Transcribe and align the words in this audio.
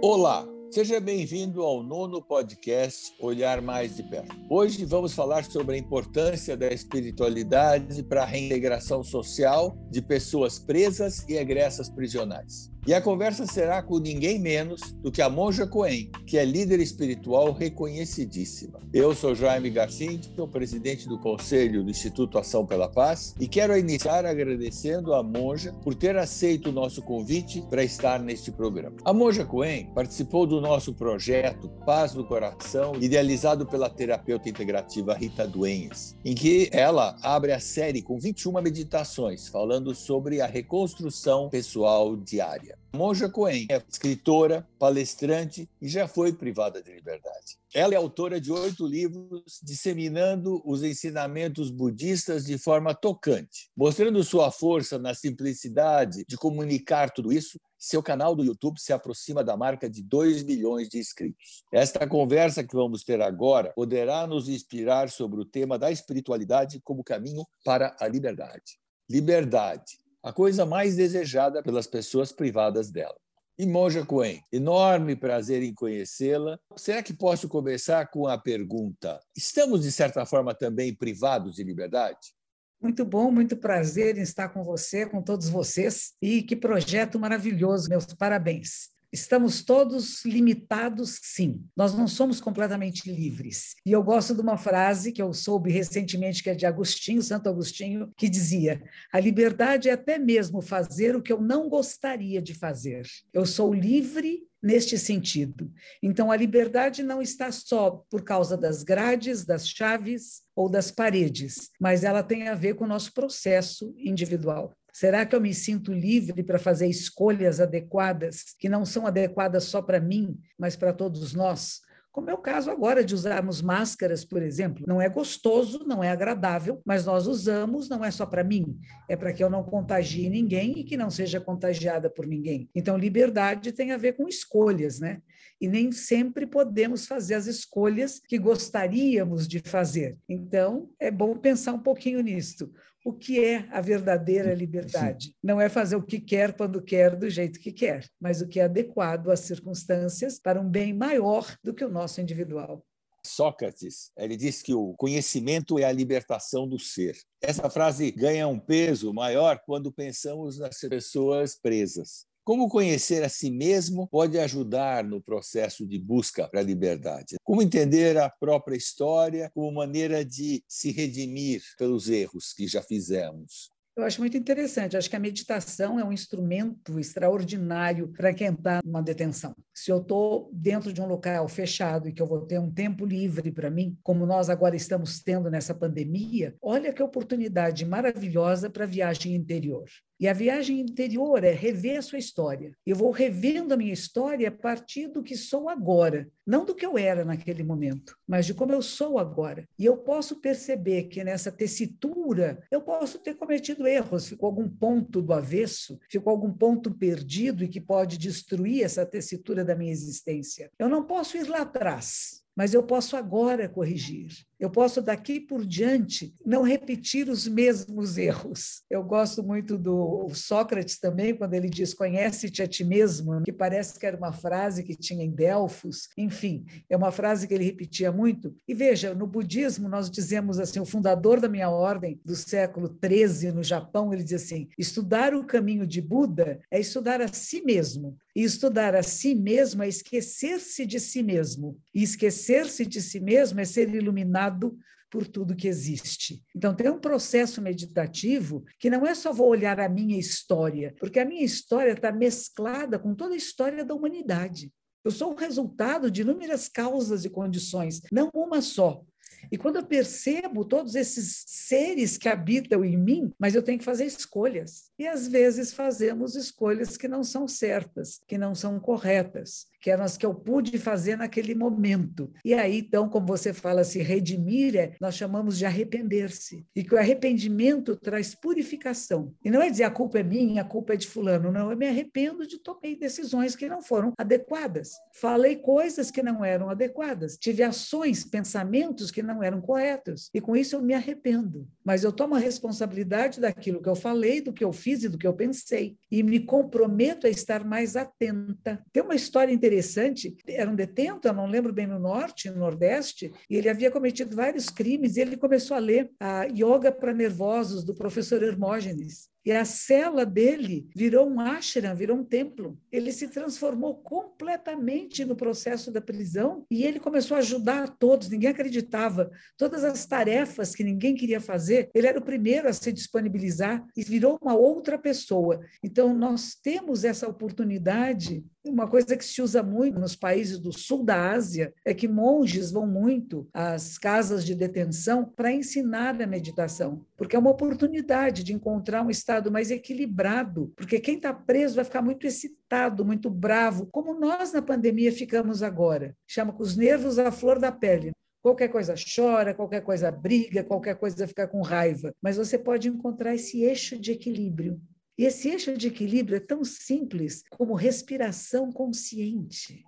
Olá, 0.00 0.46
seja 0.70 1.00
bem-vindo 1.00 1.60
ao 1.60 1.82
nono 1.82 2.22
podcast 2.22 3.12
Olhar 3.18 3.60
Mais 3.60 3.96
de 3.96 4.04
Perto. 4.04 4.32
Hoje 4.48 4.84
vamos 4.84 5.12
falar 5.12 5.44
sobre 5.44 5.74
a 5.74 5.78
importância 5.78 6.56
da 6.56 6.68
espiritualidade 6.68 8.04
para 8.04 8.22
a 8.22 8.24
reintegração 8.24 9.02
social 9.02 9.76
de 9.90 10.00
pessoas 10.00 10.56
presas 10.56 11.28
e 11.28 11.36
egressas 11.36 11.90
prisionais. 11.90 12.70
E 12.86 12.94
a 12.94 13.02
conversa 13.02 13.44
será 13.44 13.82
com 13.82 13.98
ninguém 13.98 14.38
menos 14.38 14.80
do 15.02 15.12
que 15.12 15.20
a 15.20 15.28
Monja 15.28 15.66
Coen, 15.66 16.10
que 16.26 16.38
é 16.38 16.44
líder 16.44 16.80
espiritual 16.80 17.52
reconhecidíssima. 17.52 18.80
Eu 18.94 19.14
sou 19.14 19.34
Jaime 19.34 19.68
Garcia, 19.68 20.18
sou 20.34 20.48
presidente 20.48 21.06
do 21.06 21.18
Conselho 21.18 21.84
do 21.84 21.90
Instituto 21.90 22.38
Ação 22.38 22.64
pela 22.64 22.88
Paz 22.88 23.34
e 23.38 23.46
quero 23.46 23.76
iniciar 23.76 24.24
agradecendo 24.24 25.12
a 25.12 25.22
Monja 25.22 25.74
por 25.82 25.94
ter 25.94 26.16
aceito 26.16 26.70
o 26.70 26.72
nosso 26.72 27.02
convite 27.02 27.62
para 27.68 27.84
estar 27.84 28.20
neste 28.20 28.50
programa. 28.50 28.96
A 29.04 29.12
Monja 29.12 29.44
Coen 29.44 29.90
participou 29.94 30.46
do 30.46 30.58
nosso 30.58 30.94
projeto 30.94 31.68
Paz 31.84 32.14
do 32.14 32.24
Coração, 32.24 32.94
idealizado 33.00 33.66
pela 33.66 33.90
terapeuta 33.90 34.48
integrativa 34.48 35.12
Rita 35.12 35.46
Duenhas, 35.46 36.16
em 36.24 36.34
que 36.34 36.70
ela 36.72 37.18
abre 37.22 37.52
a 37.52 37.60
série 37.60 38.00
com 38.00 38.18
21 38.18 38.62
meditações 38.62 39.48
falando 39.48 39.94
sobre 39.94 40.40
a 40.40 40.46
reconstrução 40.46 41.50
pessoal 41.50 42.16
diária. 42.16 42.77
Monja 42.94 43.28
Coen 43.28 43.66
é 43.70 43.82
escritora, 43.88 44.66
palestrante 44.78 45.68
e 45.80 45.88
já 45.88 46.08
foi 46.08 46.32
privada 46.32 46.82
de 46.82 46.90
liberdade. 46.92 47.58
Ela 47.72 47.94
é 47.94 47.96
autora 47.96 48.40
de 48.40 48.50
oito 48.50 48.86
livros 48.86 49.60
disseminando 49.62 50.62
os 50.64 50.82
ensinamentos 50.82 51.70
budistas 51.70 52.46
de 52.46 52.56
forma 52.56 52.94
tocante, 52.94 53.70
mostrando 53.76 54.24
sua 54.24 54.50
força 54.50 54.98
na 54.98 55.14
simplicidade 55.14 56.24
de 56.26 56.36
comunicar 56.36 57.10
tudo 57.10 57.30
isso. 57.30 57.60
Seu 57.78 58.02
canal 58.02 58.34
do 58.34 58.42
YouTube 58.42 58.80
se 58.80 58.92
aproxima 58.92 59.44
da 59.44 59.56
marca 59.56 59.88
de 59.88 60.02
2 60.02 60.42
milhões 60.42 60.88
de 60.88 60.98
inscritos. 60.98 61.62
Esta 61.70 62.06
conversa 62.08 62.64
que 62.64 62.74
vamos 62.74 63.04
ter 63.04 63.20
agora 63.20 63.70
poderá 63.76 64.26
nos 64.26 64.48
inspirar 64.48 65.10
sobre 65.10 65.40
o 65.40 65.44
tema 65.44 65.78
da 65.78 65.92
espiritualidade 65.92 66.80
como 66.82 67.04
caminho 67.04 67.46
para 67.64 67.94
a 68.00 68.08
liberdade. 68.08 68.78
Liberdade 69.08 69.98
a 70.28 70.32
coisa 70.32 70.66
mais 70.66 70.94
desejada 70.94 71.62
pelas 71.62 71.86
pessoas 71.86 72.30
privadas 72.30 72.90
dela. 72.90 73.16
E 73.58 73.66
Monja 73.66 74.04
Coen, 74.04 74.42
enorme 74.52 75.16
prazer 75.16 75.62
em 75.62 75.72
conhecê-la. 75.72 76.60
Será 76.76 77.02
que 77.02 77.14
posso 77.14 77.48
começar 77.48 78.06
com 78.10 78.26
a 78.26 78.36
pergunta: 78.36 79.18
estamos, 79.34 79.84
de 79.84 79.90
certa 79.90 80.26
forma, 80.26 80.54
também 80.54 80.94
privados 80.94 81.54
de 81.54 81.64
liberdade? 81.64 82.34
Muito 82.78 83.06
bom, 83.06 83.30
muito 83.30 83.56
prazer 83.56 84.18
em 84.18 84.20
estar 84.20 84.50
com 84.50 84.62
você, 84.62 85.06
com 85.06 85.22
todos 85.22 85.48
vocês. 85.48 86.12
E 86.20 86.42
que 86.42 86.54
projeto 86.54 87.18
maravilhoso, 87.18 87.88
meus 87.88 88.04
parabéns. 88.04 88.90
Estamos 89.12 89.62
todos 89.62 90.24
limitados, 90.24 91.18
sim. 91.22 91.64
Nós 91.76 91.94
não 91.94 92.06
somos 92.06 92.40
completamente 92.40 93.10
livres. 93.10 93.74
E 93.86 93.92
eu 93.92 94.02
gosto 94.02 94.34
de 94.34 94.40
uma 94.40 94.58
frase 94.58 95.12
que 95.12 95.22
eu 95.22 95.32
soube 95.32 95.70
recentemente, 95.70 96.42
que 96.42 96.50
é 96.50 96.54
de 96.54 96.66
Agostinho, 96.66 97.22
Santo 97.22 97.48
Agostinho, 97.48 98.12
que 98.16 98.28
dizia: 98.28 98.82
A 99.12 99.18
liberdade 99.18 99.88
é 99.88 99.92
até 99.92 100.18
mesmo 100.18 100.60
fazer 100.60 101.16
o 101.16 101.22
que 101.22 101.32
eu 101.32 101.40
não 101.40 101.68
gostaria 101.68 102.42
de 102.42 102.52
fazer. 102.52 103.06
Eu 103.32 103.46
sou 103.46 103.72
livre 103.72 104.46
neste 104.62 104.98
sentido. 104.98 105.72
Então, 106.02 106.30
a 106.30 106.36
liberdade 106.36 107.02
não 107.02 107.22
está 107.22 107.50
só 107.50 108.04
por 108.10 108.22
causa 108.22 108.56
das 108.56 108.82
grades, 108.82 109.44
das 109.44 109.68
chaves 109.68 110.42
ou 110.54 110.68
das 110.68 110.90
paredes, 110.90 111.70
mas 111.80 112.04
ela 112.04 112.22
tem 112.22 112.48
a 112.48 112.54
ver 112.54 112.74
com 112.74 112.84
o 112.84 112.88
nosso 112.88 113.12
processo 113.12 113.94
individual. 113.96 114.76
Será 114.98 115.24
que 115.24 115.36
eu 115.36 115.40
me 115.40 115.54
sinto 115.54 115.92
livre 115.92 116.42
para 116.42 116.58
fazer 116.58 116.88
escolhas 116.88 117.60
adequadas, 117.60 118.46
que 118.58 118.68
não 118.68 118.84
são 118.84 119.06
adequadas 119.06 119.62
só 119.62 119.80
para 119.80 120.00
mim, 120.00 120.36
mas 120.58 120.74
para 120.74 120.92
todos 120.92 121.34
nós? 121.34 121.82
Como 122.10 122.28
é 122.28 122.34
o 122.34 122.38
caso 122.38 122.68
agora 122.68 123.04
de 123.04 123.14
usarmos 123.14 123.62
máscaras, 123.62 124.24
por 124.24 124.42
exemplo. 124.42 124.84
Não 124.88 125.00
é 125.00 125.08
gostoso, 125.08 125.84
não 125.86 126.02
é 126.02 126.10
agradável, 126.10 126.82
mas 126.84 127.06
nós 127.06 127.28
usamos, 127.28 127.88
não 127.88 128.04
é 128.04 128.10
só 128.10 128.26
para 128.26 128.42
mim, 128.42 128.76
é 129.08 129.14
para 129.14 129.32
que 129.32 129.44
eu 129.44 129.48
não 129.48 129.62
contagie 129.62 130.28
ninguém 130.28 130.80
e 130.80 130.82
que 130.82 130.96
não 130.96 131.10
seja 131.10 131.40
contagiada 131.40 132.10
por 132.10 132.26
ninguém. 132.26 132.68
Então, 132.74 132.98
liberdade 132.98 133.70
tem 133.70 133.92
a 133.92 133.96
ver 133.96 134.14
com 134.14 134.26
escolhas, 134.26 134.98
né? 134.98 135.22
E 135.60 135.68
nem 135.68 135.92
sempre 135.92 136.44
podemos 136.44 137.06
fazer 137.06 137.34
as 137.34 137.46
escolhas 137.46 138.18
que 138.18 138.36
gostaríamos 138.36 139.46
de 139.46 139.60
fazer. 139.60 140.18
Então, 140.28 140.90
é 140.98 141.08
bom 141.08 141.36
pensar 141.36 141.72
um 141.72 141.80
pouquinho 141.80 142.20
nisto 142.20 142.68
o 143.08 143.12
que 143.14 143.42
é 143.42 143.66
a 143.70 143.80
verdadeira 143.80 144.52
liberdade. 144.52 145.34
Não 145.42 145.58
é 145.58 145.70
fazer 145.70 145.96
o 145.96 146.02
que 146.02 146.20
quer 146.20 146.54
quando 146.54 146.82
quer, 146.82 147.16
do 147.16 147.30
jeito 147.30 147.58
que 147.58 147.72
quer, 147.72 148.06
mas 148.20 148.42
o 148.42 148.46
que 148.46 148.60
é 148.60 148.64
adequado 148.64 149.30
às 149.30 149.40
circunstâncias 149.40 150.38
para 150.38 150.60
um 150.60 150.68
bem 150.68 150.92
maior 150.92 151.56
do 151.64 151.72
que 151.72 151.82
o 151.82 151.88
nosso 151.88 152.20
individual. 152.20 152.84
Sócrates, 153.24 154.12
ele 154.14 154.36
diz 154.36 154.60
que 154.60 154.74
o 154.74 154.92
conhecimento 154.92 155.78
é 155.78 155.84
a 155.84 155.92
libertação 155.92 156.68
do 156.68 156.78
ser. 156.78 157.16
Essa 157.40 157.70
frase 157.70 158.10
ganha 158.10 158.46
um 158.46 158.60
peso 158.60 159.10
maior 159.14 159.58
quando 159.64 159.90
pensamos 159.90 160.58
nas 160.58 160.78
pessoas 160.78 161.58
presas. 161.58 162.26
Como 162.48 162.66
conhecer 162.66 163.22
a 163.22 163.28
si 163.28 163.50
mesmo 163.50 164.08
pode 164.08 164.38
ajudar 164.38 165.04
no 165.04 165.20
processo 165.20 165.86
de 165.86 165.98
busca 165.98 166.48
para 166.48 166.60
a 166.60 166.62
liberdade? 166.62 167.36
Como 167.44 167.60
entender 167.60 168.16
a 168.16 168.30
própria 168.30 168.74
história 168.74 169.50
como 169.52 169.70
maneira 169.70 170.24
de 170.24 170.64
se 170.66 170.90
redimir 170.90 171.60
pelos 171.76 172.08
erros 172.08 172.54
que 172.54 172.66
já 172.66 172.80
fizemos? 172.80 173.70
Eu 173.94 174.02
acho 174.02 174.22
muito 174.22 174.34
interessante. 174.38 174.96
Acho 174.96 175.10
que 175.10 175.16
a 175.16 175.20
meditação 175.20 176.00
é 176.00 176.04
um 176.04 176.10
instrumento 176.10 176.98
extraordinário 176.98 178.08
para 178.16 178.32
quem 178.32 178.48
está 178.48 178.80
numa 178.82 179.02
detenção. 179.02 179.54
Se 179.74 179.90
eu 179.90 180.00
estou 180.00 180.48
dentro 180.50 180.90
de 180.90 181.02
um 181.02 181.06
local 181.06 181.46
fechado 181.48 182.08
e 182.08 182.14
que 182.14 182.22
eu 182.22 182.26
vou 182.26 182.46
ter 182.46 182.58
um 182.58 182.72
tempo 182.72 183.04
livre 183.04 183.52
para 183.52 183.70
mim, 183.70 183.98
como 184.02 184.24
nós 184.24 184.48
agora 184.48 184.74
estamos 184.74 185.22
tendo 185.22 185.50
nessa 185.50 185.74
pandemia, 185.74 186.56
olha 186.62 186.94
que 186.94 187.02
oportunidade 187.02 187.84
maravilhosa 187.84 188.70
para 188.70 188.86
viagem 188.86 189.34
interior. 189.34 189.84
E 190.20 190.26
a 190.26 190.32
viagem 190.32 190.80
interior 190.80 191.44
é 191.44 191.52
rever 191.52 191.98
a 191.98 192.02
sua 192.02 192.18
história. 192.18 192.72
Eu 192.84 192.96
vou 192.96 193.12
revendo 193.12 193.72
a 193.72 193.76
minha 193.76 193.92
história 193.92 194.48
a 194.48 194.52
partir 194.52 195.06
do 195.06 195.22
que 195.22 195.36
sou 195.36 195.68
agora, 195.68 196.28
não 196.44 196.64
do 196.64 196.74
que 196.74 196.84
eu 196.84 196.98
era 196.98 197.24
naquele 197.24 197.62
momento, 197.62 198.16
mas 198.26 198.44
de 198.44 198.52
como 198.52 198.72
eu 198.72 198.82
sou 198.82 199.18
agora. 199.18 199.64
E 199.78 199.84
eu 199.84 199.96
posso 199.96 200.40
perceber 200.40 201.04
que 201.04 201.22
nessa 201.22 201.52
tessitura 201.52 202.62
eu 202.70 202.80
posso 202.80 203.20
ter 203.20 203.34
cometido 203.34 203.86
erros, 203.86 204.28
ficou 204.28 204.48
algum 204.48 204.68
ponto 204.68 205.22
do 205.22 205.32
avesso, 205.32 205.98
ficou 206.10 206.32
algum 206.32 206.52
ponto 206.52 206.92
perdido 206.92 207.62
e 207.62 207.68
que 207.68 207.80
pode 207.80 208.18
destruir 208.18 208.82
essa 208.82 209.06
tessitura 209.06 209.64
da 209.64 209.76
minha 209.76 209.92
existência. 209.92 210.70
Eu 210.78 210.88
não 210.88 211.04
posso 211.04 211.36
ir 211.36 211.48
lá 211.48 211.60
atrás, 211.60 212.42
mas 212.58 212.74
eu 212.74 212.82
posso 212.82 213.16
agora 213.16 213.68
corrigir. 213.68 214.32
Eu 214.58 214.68
posso 214.68 215.00
daqui 215.00 215.38
por 215.38 215.64
diante 215.64 216.34
não 216.44 216.62
repetir 216.62 217.28
os 217.28 217.46
mesmos 217.46 218.18
erros. 218.18 218.82
Eu 218.90 219.04
gosto 219.04 219.44
muito 219.44 219.78
do 219.78 220.28
Sócrates 220.34 220.98
também, 220.98 221.36
quando 221.36 221.54
ele 221.54 221.70
diz: 221.70 221.94
Conhece-te 221.94 222.60
a 222.60 222.66
ti 222.66 222.82
mesmo, 222.82 223.40
que 223.44 223.52
parece 223.52 223.96
que 223.96 224.04
era 224.04 224.16
uma 224.16 224.32
frase 224.32 224.82
que 224.82 224.96
tinha 224.96 225.22
em 225.22 225.30
Delfos. 225.30 226.08
Enfim, 226.18 226.64
é 226.90 226.96
uma 226.96 227.12
frase 227.12 227.46
que 227.46 227.54
ele 227.54 227.62
repetia 227.62 228.10
muito. 228.10 228.52
E 228.66 228.74
veja, 228.74 229.14
no 229.14 229.28
budismo, 229.28 229.88
nós 229.88 230.10
dizemos 230.10 230.58
assim: 230.58 230.80
o 230.80 230.84
fundador 230.84 231.38
da 231.38 231.48
minha 231.48 231.70
ordem 231.70 232.20
do 232.24 232.34
século 232.34 232.88
XIII 233.00 233.52
no 233.52 233.62
Japão, 233.62 234.12
ele 234.12 234.24
diz 234.24 234.42
assim: 234.42 234.68
estudar 234.76 235.32
o 235.32 235.44
caminho 235.44 235.86
de 235.86 236.02
Buda 236.02 236.58
é 236.72 236.80
estudar 236.80 237.20
a 237.20 237.28
si 237.28 237.62
mesmo. 237.62 238.18
E 238.38 238.44
estudar 238.44 238.94
a 238.94 239.02
si 239.02 239.34
mesmo 239.34 239.82
é 239.82 239.88
esquecer-se 239.88 240.86
de 240.86 241.00
si 241.00 241.24
mesmo. 241.24 241.76
E 241.92 242.04
esquecer-se 242.04 242.86
de 242.86 243.02
si 243.02 243.18
mesmo 243.18 243.58
é 243.58 243.64
ser 243.64 243.92
iluminado 243.92 244.78
por 245.10 245.26
tudo 245.26 245.56
que 245.56 245.66
existe. 245.66 246.40
Então, 246.54 246.72
tem 246.72 246.88
um 246.88 247.00
processo 247.00 247.60
meditativo 247.60 248.64
que 248.78 248.88
não 248.88 249.04
é 249.04 249.12
só 249.12 249.32
vou 249.32 249.48
olhar 249.48 249.80
a 249.80 249.88
minha 249.88 250.16
história, 250.16 250.94
porque 251.00 251.18
a 251.18 251.24
minha 251.24 251.44
história 251.44 251.90
está 251.90 252.12
mesclada 252.12 252.96
com 252.96 253.12
toda 253.12 253.34
a 253.34 253.36
história 253.36 253.84
da 253.84 253.92
humanidade. 253.92 254.72
Eu 255.04 255.10
sou 255.10 255.32
o 255.32 255.36
resultado 255.36 256.08
de 256.08 256.20
inúmeras 256.20 256.68
causas 256.68 257.24
e 257.24 257.30
condições, 257.30 258.02
não 258.12 258.30
uma 258.32 258.62
só. 258.62 259.02
E 259.50 259.58
quando 259.58 259.76
eu 259.76 259.86
percebo 259.86 260.64
todos 260.64 260.94
esses 260.94 261.44
seres 261.46 262.16
que 262.16 262.28
habitam 262.28 262.84
em 262.84 262.96
mim, 262.96 263.32
mas 263.38 263.54
eu 263.54 263.62
tenho 263.62 263.78
que 263.78 263.84
fazer 263.84 264.04
escolhas. 264.04 264.90
E 264.98 265.06
às 265.06 265.28
vezes 265.28 265.72
fazemos 265.72 266.34
escolhas 266.34 266.96
que 266.96 267.08
não 267.08 267.22
são 267.22 267.46
certas, 267.46 268.20
que 268.26 268.36
não 268.36 268.54
são 268.54 268.78
corretas 268.78 269.66
que 269.80 269.90
eram 269.90 270.04
as 270.04 270.16
que 270.16 270.26
eu 270.26 270.34
pude 270.34 270.78
fazer 270.78 271.16
naquele 271.16 271.54
momento. 271.54 272.32
E 272.44 272.54
aí, 272.54 272.78
então, 272.78 273.08
como 273.08 273.26
você 273.26 273.52
fala, 273.52 273.84
se 273.84 274.00
redimir, 274.00 274.76
é, 274.76 274.92
nós 275.00 275.14
chamamos 275.14 275.56
de 275.58 275.64
arrepender-se. 275.64 276.66
E 276.74 276.82
que 276.82 276.94
o 276.94 276.98
arrependimento 276.98 277.96
traz 277.96 278.34
purificação. 278.34 279.32
E 279.44 279.50
não 279.50 279.62
é 279.62 279.70
dizer 279.70 279.84
a 279.84 279.90
culpa 279.90 280.18
é 280.18 280.22
minha, 280.22 280.62
a 280.62 280.64
culpa 280.64 280.94
é 280.94 280.96
de 280.96 281.06
fulano. 281.06 281.52
Não, 281.52 281.70
eu 281.70 281.76
me 281.76 281.86
arrependo 281.86 282.46
de 282.46 282.58
tomei 282.58 282.96
decisões 282.96 283.54
que 283.54 283.68
não 283.68 283.80
foram 283.80 284.12
adequadas. 284.18 284.92
Falei 285.14 285.56
coisas 285.56 286.10
que 286.10 286.22
não 286.22 286.44
eram 286.44 286.68
adequadas. 286.70 287.36
Tive 287.36 287.62
ações, 287.62 288.24
pensamentos 288.24 289.10
que 289.10 289.22
não 289.22 289.42
eram 289.42 289.60
corretos. 289.60 290.30
E 290.34 290.40
com 290.40 290.56
isso 290.56 290.76
eu 290.76 290.82
me 290.82 290.94
arrependo. 290.94 291.68
Mas 291.84 292.04
eu 292.04 292.12
tomo 292.12 292.34
a 292.34 292.38
responsabilidade 292.38 293.40
daquilo 293.40 293.80
que 293.80 293.88
eu 293.88 293.96
falei, 293.96 294.40
do 294.40 294.52
que 294.52 294.64
eu 294.64 294.72
fiz 294.72 295.04
e 295.04 295.08
do 295.08 295.18
que 295.18 295.26
eu 295.26 295.34
pensei. 295.34 295.96
E 296.10 296.22
me 296.22 296.40
comprometo 296.40 297.26
a 297.26 297.30
estar 297.30 297.64
mais 297.64 297.96
atenta. 297.96 298.82
Tem 298.92 299.02
uma 299.02 299.14
história 299.14 299.52
interessante 299.52 299.67
interessante, 299.68 300.34
era 300.46 300.70
um 300.70 300.74
detento, 300.74 301.28
eu 301.28 301.34
não 301.34 301.46
lembro 301.46 301.72
bem 301.72 301.86
no 301.86 301.98
norte, 301.98 302.50
no 302.50 302.58
nordeste, 302.58 303.32
e 303.48 303.56
ele 303.56 303.68
havia 303.68 303.90
cometido 303.90 304.34
vários 304.34 304.70
crimes, 304.70 305.16
e 305.16 305.20
ele 305.20 305.36
começou 305.36 305.76
a 305.76 305.80
ler 305.80 306.10
a 306.18 306.44
Yoga 306.44 306.90
para 306.90 307.12
Nervosos, 307.12 307.84
do 307.84 307.94
professor 307.94 308.42
Hermógenes. 308.42 309.28
E 309.48 309.52
a 309.52 309.64
cela 309.64 310.26
dele 310.26 310.86
virou 310.94 311.26
um 311.26 311.40
ashram, 311.40 311.96
virou 311.96 312.18
um 312.18 312.22
templo. 312.22 312.78
Ele 312.92 313.10
se 313.10 313.28
transformou 313.28 313.94
completamente 313.94 315.24
no 315.24 315.34
processo 315.34 315.90
da 315.90 316.02
prisão 316.02 316.66
e 316.70 316.84
ele 316.84 317.00
começou 317.00 317.34
a 317.34 317.40
ajudar 317.40 317.84
a 317.84 317.88
todos, 317.88 318.28
ninguém 318.28 318.50
acreditava. 318.50 319.30
Todas 319.56 319.84
as 319.84 320.04
tarefas 320.04 320.74
que 320.74 320.84
ninguém 320.84 321.14
queria 321.14 321.40
fazer, 321.40 321.88
ele 321.94 322.06
era 322.06 322.18
o 322.18 322.24
primeiro 322.24 322.68
a 322.68 322.74
se 322.74 322.92
disponibilizar 322.92 323.82
e 323.96 324.04
virou 324.04 324.38
uma 324.42 324.54
outra 324.54 324.98
pessoa. 324.98 325.60
Então, 325.82 326.12
nós 326.12 326.54
temos 326.54 327.02
essa 327.02 327.26
oportunidade 327.26 328.44
uma 328.68 328.88
coisa 328.88 329.16
que 329.16 329.24
se 329.24 329.40
usa 329.42 329.62
muito 329.62 329.98
nos 329.98 330.14
países 330.14 330.58
do 330.58 330.72
sul 330.72 331.04
da 331.04 331.30
Ásia 331.30 331.72
é 331.84 331.94
que 331.94 332.08
monges 332.08 332.70
vão 332.70 332.86
muito 332.86 333.48
às 333.52 333.98
casas 333.98 334.44
de 334.44 334.54
detenção 334.54 335.24
para 335.24 335.52
ensinar 335.52 336.20
a 336.20 336.26
meditação, 336.26 337.04
porque 337.16 337.34
é 337.34 337.38
uma 337.38 337.50
oportunidade 337.50 338.44
de 338.44 338.52
encontrar 338.52 339.02
um 339.02 339.10
estado 339.10 339.50
mais 339.50 339.70
equilibrado, 339.70 340.72
porque 340.76 341.00
quem 341.00 341.16
está 341.16 341.32
preso 341.32 341.76
vai 341.76 341.84
ficar 341.84 342.02
muito 342.02 342.26
excitado, 342.26 343.04
muito 343.04 343.30
bravo, 343.30 343.86
como 343.86 344.18
nós 344.18 344.52
na 344.52 344.62
pandemia 344.62 345.12
ficamos 345.12 345.62
agora. 345.62 346.14
Chama 346.26 346.52
com 346.52 346.62
os 346.62 346.76
nervos 346.76 347.18
à 347.18 347.30
flor 347.30 347.58
da 347.58 347.72
pele. 347.72 348.12
Qualquer 348.40 348.68
coisa 348.68 348.94
chora, 348.94 349.52
qualquer 349.52 349.82
coisa 349.82 350.10
briga, 350.10 350.62
qualquer 350.62 350.94
coisa 350.96 351.26
fica 351.26 351.46
com 351.46 351.60
raiva. 351.60 352.14
Mas 352.22 352.36
você 352.36 352.56
pode 352.56 352.88
encontrar 352.88 353.34
esse 353.34 353.62
eixo 353.62 353.98
de 353.98 354.12
equilíbrio. 354.12 354.80
E 355.18 355.24
esse 355.24 355.48
eixo 355.48 355.76
de 355.76 355.88
equilíbrio 355.88 356.36
é 356.36 356.40
tão 356.40 356.64
simples 356.64 357.42
como 357.50 357.74
respiração 357.74 358.70
consciente. 358.70 359.84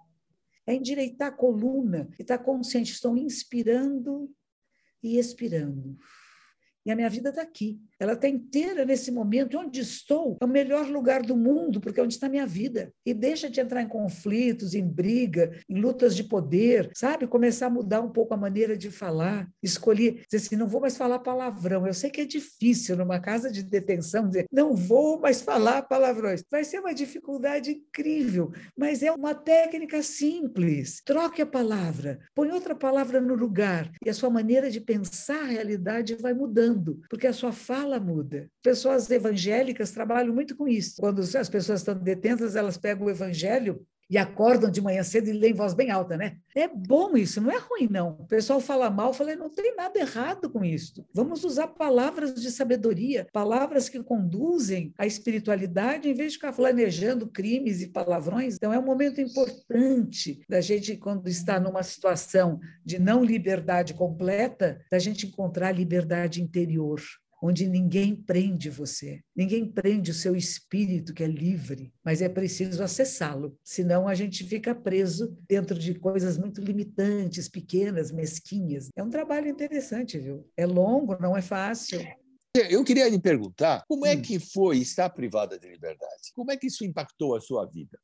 É 0.66 0.74
endireitar 0.74 1.28
a 1.28 1.32
coluna 1.32 2.10
e 2.18 2.22
estar 2.22 2.38
tá 2.38 2.44
consciente. 2.44 2.92
Estou 2.92 3.16
inspirando 3.16 4.28
e 5.00 5.18
expirando. 5.18 5.96
E 6.84 6.90
a 6.90 6.96
minha 6.96 7.10
vida 7.10 7.30
está 7.30 7.42
aqui. 7.42 7.78
Ela 7.98 8.14
está 8.14 8.28
inteira 8.28 8.84
nesse 8.84 9.10
momento. 9.10 9.58
Onde 9.58 9.80
estou 9.80 10.38
é 10.40 10.44
o 10.44 10.48
melhor 10.48 10.88
lugar 10.88 11.22
do 11.22 11.36
mundo, 11.36 11.80
porque 11.80 12.00
é 12.00 12.02
onde 12.02 12.14
está 12.14 12.26
a 12.26 12.30
minha 12.30 12.46
vida. 12.46 12.92
E 13.04 13.12
deixa 13.12 13.50
de 13.50 13.60
entrar 13.60 13.82
em 13.82 13.88
conflitos, 13.88 14.74
em 14.74 14.86
briga, 14.86 15.52
em 15.68 15.80
lutas 15.80 16.16
de 16.16 16.24
poder, 16.24 16.90
sabe? 16.94 17.26
Começar 17.26 17.66
a 17.66 17.70
mudar 17.70 18.00
um 18.00 18.10
pouco 18.10 18.32
a 18.34 18.36
maneira 18.36 18.76
de 18.76 18.90
falar. 18.90 19.48
Escolher, 19.62 20.24
dizer 20.30 20.44
assim, 20.44 20.56
não 20.56 20.66
vou 20.66 20.80
mais 20.80 20.96
falar 20.96 21.18
palavrão. 21.18 21.86
Eu 21.86 21.94
sei 21.94 22.10
que 22.10 22.22
é 22.22 22.24
difícil 22.24 22.96
numa 22.96 23.20
casa 23.20 23.50
de 23.50 23.62
detenção 23.62 24.28
dizer, 24.28 24.46
não 24.50 24.74
vou 24.74 25.20
mais 25.20 25.40
falar 25.40 25.82
palavrões. 25.82 26.42
Vai 26.50 26.64
ser 26.64 26.80
uma 26.80 26.94
dificuldade 26.94 27.72
incrível, 27.72 28.52
mas 28.76 29.02
é 29.02 29.12
uma 29.12 29.34
técnica 29.34 30.02
simples. 30.02 31.02
Troque 31.04 31.42
a 31.42 31.46
palavra, 31.46 32.18
põe 32.34 32.50
outra 32.50 32.74
palavra 32.74 33.20
no 33.20 33.34
lugar 33.34 33.90
e 34.04 34.08
a 34.08 34.14
sua 34.14 34.30
maneira 34.30 34.70
de 34.70 34.80
pensar 34.80 35.42
a 35.42 35.46
realidade 35.46 36.14
vai 36.16 36.34
mudando, 36.34 36.69
porque 37.08 37.26
a 37.26 37.32
sua 37.32 37.52
fala 37.52 37.80
fala 37.80 37.98
muda. 37.98 38.48
Pessoas 38.62 39.10
evangélicas 39.10 39.90
trabalham 39.90 40.34
muito 40.34 40.56
com 40.56 40.68
isso. 40.68 40.96
Quando 41.00 41.20
as 41.20 41.48
pessoas 41.48 41.80
estão 41.80 41.94
detentas, 41.94 42.54
elas 42.54 42.76
pegam 42.76 43.06
o 43.06 43.10
evangelho 43.10 43.84
e 44.10 44.18
acordam 44.18 44.70
de 44.70 44.80
manhã 44.80 45.04
cedo 45.04 45.28
e 45.28 45.32
leem 45.32 45.54
voz 45.54 45.72
bem 45.72 45.90
alta, 45.90 46.16
né? 46.16 46.36
É 46.54 46.66
bom 46.66 47.16
isso, 47.16 47.40
não 47.40 47.50
é 47.50 47.58
ruim, 47.58 47.88
não. 47.88 48.16
O 48.18 48.26
pessoal 48.26 48.60
fala 48.60 48.90
mal, 48.90 49.14
falei, 49.14 49.36
não 49.36 49.48
tem 49.48 49.76
nada 49.76 49.96
errado 49.98 50.50
com 50.50 50.64
isso. 50.64 51.06
Vamos 51.14 51.44
usar 51.44 51.68
palavras 51.68 52.34
de 52.34 52.50
sabedoria, 52.50 53.28
palavras 53.32 53.88
que 53.88 54.02
conduzem 54.02 54.92
à 54.98 55.06
espiritualidade, 55.06 56.08
em 56.08 56.14
vez 56.14 56.32
de 56.32 56.38
ficar 56.38 56.52
planejando 56.52 57.28
crimes 57.28 57.80
e 57.80 57.86
palavrões. 57.86 58.56
Então, 58.56 58.72
é 58.72 58.78
um 58.78 58.84
momento 58.84 59.20
importante 59.20 60.40
da 60.48 60.60
gente, 60.60 60.96
quando 60.96 61.28
está 61.28 61.60
numa 61.60 61.84
situação 61.84 62.58
de 62.84 62.98
não 62.98 63.22
liberdade 63.22 63.94
completa, 63.94 64.80
da 64.90 64.98
gente 64.98 65.28
encontrar 65.28 65.70
liberdade 65.70 66.42
interior 66.42 67.00
onde 67.42 67.68
ninguém 67.68 68.14
prende 68.14 68.68
você, 68.70 69.20
ninguém 69.34 69.64
prende 69.64 70.10
o 70.10 70.14
seu 70.14 70.36
espírito 70.36 71.14
que 71.14 71.22
é 71.22 71.26
livre, 71.26 71.92
mas 72.04 72.20
é 72.20 72.28
preciso 72.28 72.82
acessá-lo, 72.82 73.56
senão 73.64 74.06
a 74.06 74.14
gente 74.14 74.44
fica 74.44 74.74
preso 74.74 75.36
dentro 75.48 75.78
de 75.78 75.94
coisas 75.94 76.36
muito 76.36 76.60
limitantes, 76.60 77.48
pequenas, 77.48 78.10
mesquinhas. 78.10 78.88
É 78.96 79.02
um 79.02 79.10
trabalho 79.10 79.48
interessante, 79.48 80.18
viu? 80.18 80.46
É 80.56 80.66
longo, 80.66 81.20
não 81.20 81.36
é 81.36 81.42
fácil. 81.42 82.00
Eu 82.68 82.82
queria 82.82 83.08
lhe 83.08 83.20
perguntar 83.20 83.84
como 83.86 84.04
é 84.04 84.16
hum. 84.16 84.22
que 84.22 84.40
foi 84.40 84.78
estar 84.78 85.08
privada 85.10 85.56
de 85.56 85.68
liberdade? 85.68 86.32
Como 86.34 86.50
é 86.50 86.56
que 86.56 86.66
isso 86.66 86.84
impactou 86.84 87.36
a 87.36 87.40
sua 87.40 87.64
vida? 87.64 87.96